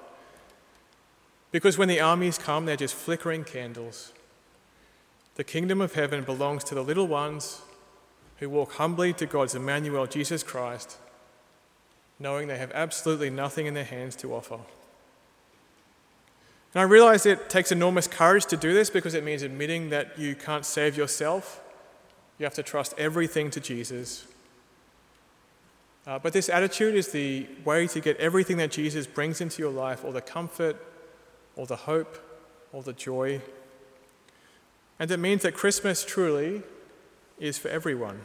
because 1.50 1.78
when 1.78 1.88
the 1.88 2.00
armies 2.00 2.36
come, 2.36 2.66
they're 2.66 2.76
just 2.76 2.94
flickering 2.94 3.44
candles. 3.44 4.12
The 5.38 5.44
kingdom 5.44 5.80
of 5.80 5.94
heaven 5.94 6.24
belongs 6.24 6.64
to 6.64 6.74
the 6.74 6.82
little 6.82 7.06
ones 7.06 7.62
who 8.38 8.50
walk 8.50 8.72
humbly 8.72 9.12
to 9.12 9.24
God's 9.24 9.54
Emmanuel, 9.54 10.04
Jesus 10.08 10.42
Christ, 10.42 10.96
knowing 12.18 12.48
they 12.48 12.58
have 12.58 12.72
absolutely 12.72 13.30
nothing 13.30 13.66
in 13.66 13.74
their 13.74 13.84
hands 13.84 14.16
to 14.16 14.34
offer. 14.34 14.58
And 16.74 16.80
I 16.80 16.82
realize 16.82 17.24
it 17.24 17.48
takes 17.48 17.70
enormous 17.70 18.08
courage 18.08 18.46
to 18.46 18.56
do 18.56 18.74
this 18.74 18.90
because 18.90 19.14
it 19.14 19.22
means 19.22 19.42
admitting 19.42 19.90
that 19.90 20.18
you 20.18 20.34
can't 20.34 20.64
save 20.64 20.96
yourself. 20.96 21.60
You 22.40 22.44
have 22.44 22.54
to 22.54 22.64
trust 22.64 22.92
everything 22.98 23.48
to 23.52 23.60
Jesus. 23.60 24.26
Uh, 26.04 26.18
but 26.18 26.32
this 26.32 26.48
attitude 26.48 26.96
is 26.96 27.12
the 27.12 27.46
way 27.64 27.86
to 27.86 28.00
get 28.00 28.16
everything 28.16 28.56
that 28.56 28.72
Jesus 28.72 29.06
brings 29.06 29.40
into 29.40 29.62
your 29.62 29.70
life, 29.70 30.04
all 30.04 30.10
the 30.10 30.20
comfort, 30.20 30.84
all 31.54 31.64
the 31.64 31.76
hope, 31.76 32.18
all 32.72 32.82
the 32.82 32.92
joy. 32.92 33.40
And 34.98 35.10
it 35.10 35.18
means 35.18 35.42
that 35.42 35.54
Christmas 35.54 36.04
truly 36.04 36.62
is 37.38 37.58
for 37.58 37.68
everyone. 37.68 38.22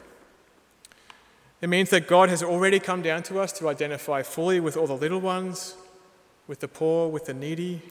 It 1.61 1.69
means 1.69 1.89
that 1.91 2.07
God 2.07 2.29
has 2.29 2.43
already 2.43 2.79
come 2.79 3.01
down 3.01 3.23
to 3.23 3.39
us 3.39 3.51
to 3.53 3.69
identify 3.69 4.23
fully 4.23 4.59
with 4.59 4.75
all 4.75 4.87
the 4.87 4.95
little 4.95 5.21
ones, 5.21 5.75
with 6.47 6.59
the 6.59 6.67
poor, 6.67 7.07
with 7.09 7.25
the 7.25 7.33
needy, 7.33 7.81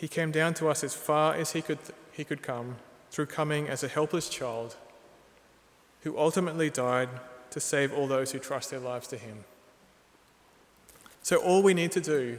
he 0.00 0.08
came 0.08 0.30
down 0.30 0.54
to 0.54 0.68
us 0.70 0.82
as 0.82 0.94
far 0.94 1.34
as 1.34 1.52
he 1.52 1.60
could, 1.60 1.78
he 2.10 2.24
could 2.24 2.40
come 2.40 2.76
through 3.10 3.26
coming 3.26 3.68
as 3.68 3.84
a 3.84 3.88
helpless 3.88 4.30
child 4.30 4.76
who 6.04 6.16
ultimately 6.16 6.70
died 6.70 7.10
to 7.50 7.60
save 7.60 7.92
all 7.92 8.06
those 8.06 8.32
who 8.32 8.38
trust 8.38 8.70
their 8.70 8.80
lives 8.80 9.06
to 9.08 9.18
him. 9.18 9.44
So, 11.20 11.36
all 11.36 11.62
we 11.62 11.74
need 11.74 11.92
to 11.92 12.00
do 12.00 12.38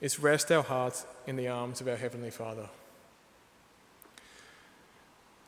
is 0.00 0.18
rest 0.18 0.50
our 0.50 0.62
hearts 0.62 1.04
in 1.26 1.36
the 1.36 1.46
arms 1.46 1.82
of 1.82 1.88
our 1.88 1.96
Heavenly 1.96 2.30
Father. 2.30 2.70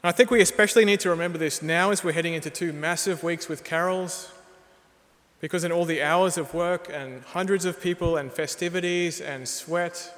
And 0.03 0.09
I 0.09 0.13
think 0.13 0.31
we 0.31 0.41
especially 0.41 0.87
need 0.87 1.01
to 1.01 1.11
remember 1.11 1.37
this 1.37 1.61
now 1.61 1.91
as 1.91 2.03
we're 2.03 2.13
heading 2.13 2.33
into 2.33 2.49
two 2.49 2.73
massive 2.73 3.23
weeks 3.23 3.49
with 3.49 3.65
carols, 3.65 4.33
because 5.43 5.63
in 5.63 5.73
all 5.73 5.85
the 5.85 6.03
hours 6.03 6.39
of 6.39 6.55
work 6.55 6.89
and 6.91 7.23
hundreds 7.23 7.67
of 7.67 7.83
people 7.83 8.17
and 8.17 8.33
festivities 8.33 9.21
and 9.21 9.47
sweat, 9.47 10.15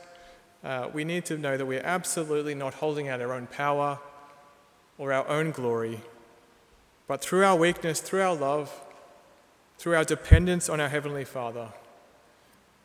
uh, 0.62 0.88
we 0.92 1.02
need 1.02 1.24
to 1.24 1.36
know 1.36 1.56
that 1.56 1.66
we're 1.66 1.82
absolutely 1.82 2.54
not 2.54 2.74
holding 2.74 3.08
out 3.08 3.20
our 3.20 3.32
own 3.32 3.48
power 3.48 3.98
or 4.98 5.12
our 5.12 5.26
own 5.26 5.50
glory, 5.50 6.00
but 7.08 7.20
through 7.20 7.44
our 7.44 7.56
weakness, 7.56 8.00
through 8.00 8.22
our 8.22 8.36
love, 8.36 8.72
through 9.78 9.96
our 9.96 10.04
dependence 10.04 10.68
on 10.68 10.80
our 10.80 10.88
Heavenly 10.88 11.24
Father. 11.24 11.68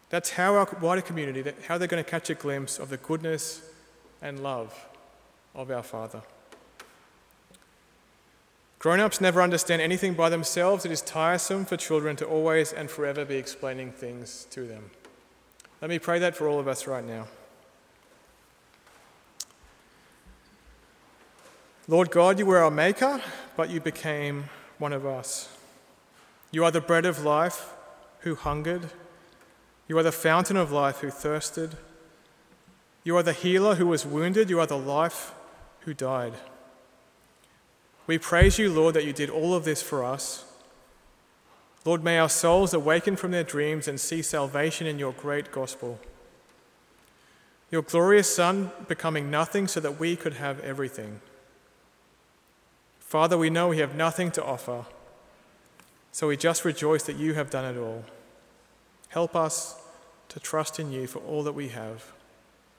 That's 0.10 0.32
how 0.32 0.56
our 0.56 0.68
wider 0.82 1.02
community, 1.02 1.44
how 1.68 1.78
they're 1.78 1.88
going 1.88 2.04
to 2.04 2.10
catch 2.10 2.32
a 2.32 2.34
glimpse 2.34 2.80
of 2.80 2.90
the 2.90 2.98
goodness 2.98 3.62
and 4.20 4.42
love 4.42 4.74
of 5.54 5.70
our 5.70 5.84
Father. 5.84 6.24
Grown 8.80 9.00
ups 9.00 9.20
never 9.20 9.42
understand 9.42 9.82
anything 9.82 10.14
by 10.14 10.30
themselves. 10.30 10.86
It 10.86 10.92
is 10.92 11.02
tiresome 11.02 11.66
for 11.66 11.78
children 11.78 12.16
to 12.18 12.26
always 12.26 12.72
and 12.72 12.90
forever 12.90 13.26
be 13.26 13.36
explaining 13.36 13.92
things 13.92 14.46
to 14.52 14.68
them. 14.68 14.92
Let 15.82 15.90
me 15.90 16.00
pray 16.00 16.20
that 16.20 16.36
for 16.36 16.48
all 16.48 16.60
of 16.60 16.68
us 16.68 16.86
right 16.86 17.06
now. 17.06 17.28
Lord 21.88 22.12
God, 22.12 22.38
you 22.38 22.46
were 22.46 22.58
our 22.60 22.72
maker, 22.72 23.22
but 23.56 23.70
you 23.70 23.80
became 23.80 24.50
one 24.78 24.94
of 24.94 25.06
us. 25.06 25.50
You 26.52 26.64
are 26.66 26.72
the 26.72 26.82
bread 26.82 27.06
of 27.06 27.24
life 27.24 27.74
who 28.20 28.36
hungered. 28.36 28.90
You 29.88 29.98
are 29.98 30.04
the 30.04 30.12
fountain 30.12 30.58
of 30.58 30.72
life 30.72 31.00
who 31.00 31.10
thirsted. 31.10 31.78
You 33.04 33.16
are 33.16 33.24
the 33.24 33.34
healer 33.34 33.76
who 33.76 33.88
was 33.88 34.06
wounded. 34.06 34.50
You 34.50 34.60
are 34.60 34.68
the 34.68 34.78
life 34.78 35.34
who 35.82 35.94
died. 35.94 36.34
We 38.08 38.18
praise 38.18 38.58
you, 38.58 38.72
Lord, 38.72 38.96
that 38.96 39.06
you 39.06 39.14
did 39.14 39.30
all 39.30 39.54
of 39.54 39.66
this 39.66 39.82
for 39.82 40.04
us. 40.04 40.46
Lord, 41.84 42.04
may 42.04 42.18
our 42.18 42.30
souls 42.30 42.74
awaken 42.74 43.18
from 43.18 43.32
their 43.32 43.44
dreams 43.44 43.88
and 43.88 44.00
see 44.00 44.22
salvation 44.22 44.88
in 44.88 44.98
your 44.98 45.14
great 45.14 45.52
gospel. 45.52 46.00
Your 47.70 47.82
glorious 47.82 48.34
Son 48.34 48.72
becoming 48.88 49.30
nothing 49.30 49.68
so 49.68 49.80
that 49.82 50.00
we 50.00 50.16
could 50.16 50.34
have 50.34 50.60
everything. 50.62 51.20
Father, 53.00 53.38
we 53.38 53.50
know 53.50 53.70
we 53.70 53.78
have 53.80 53.96
nothing 53.96 54.32
to 54.32 54.44
offer, 54.44 54.86
so 56.12 56.28
we 56.28 56.38
just 56.38 56.66
rejoice 56.66 57.04
that 57.04 57.16
you 57.16 57.34
have 57.36 57.50
done 57.50 57.64
it 57.64 57.80
all. 57.80 58.04
Help 59.10 59.36
us 59.36 59.82
to 60.30 60.40
trust 60.40 60.80
in 60.80 60.92
you 60.92 61.08
for 61.08 61.20
all 61.20 61.44
that 61.44 61.54
we 61.54 61.70
have. 61.70 62.12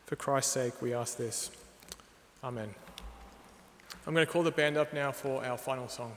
For 0.06 0.16
Christ's 0.16 0.52
sake, 0.52 0.82
we 0.82 0.92
ask 0.92 1.16
this. 1.16 1.50
Amen. 2.44 2.74
I'm 4.06 4.14
going 4.14 4.26
to 4.26 4.32
call 4.32 4.42
the 4.42 4.50
band 4.50 4.76
up 4.76 4.92
now 4.92 5.12
for 5.12 5.44
our 5.44 5.58
final 5.58 5.88
song. 5.88 6.16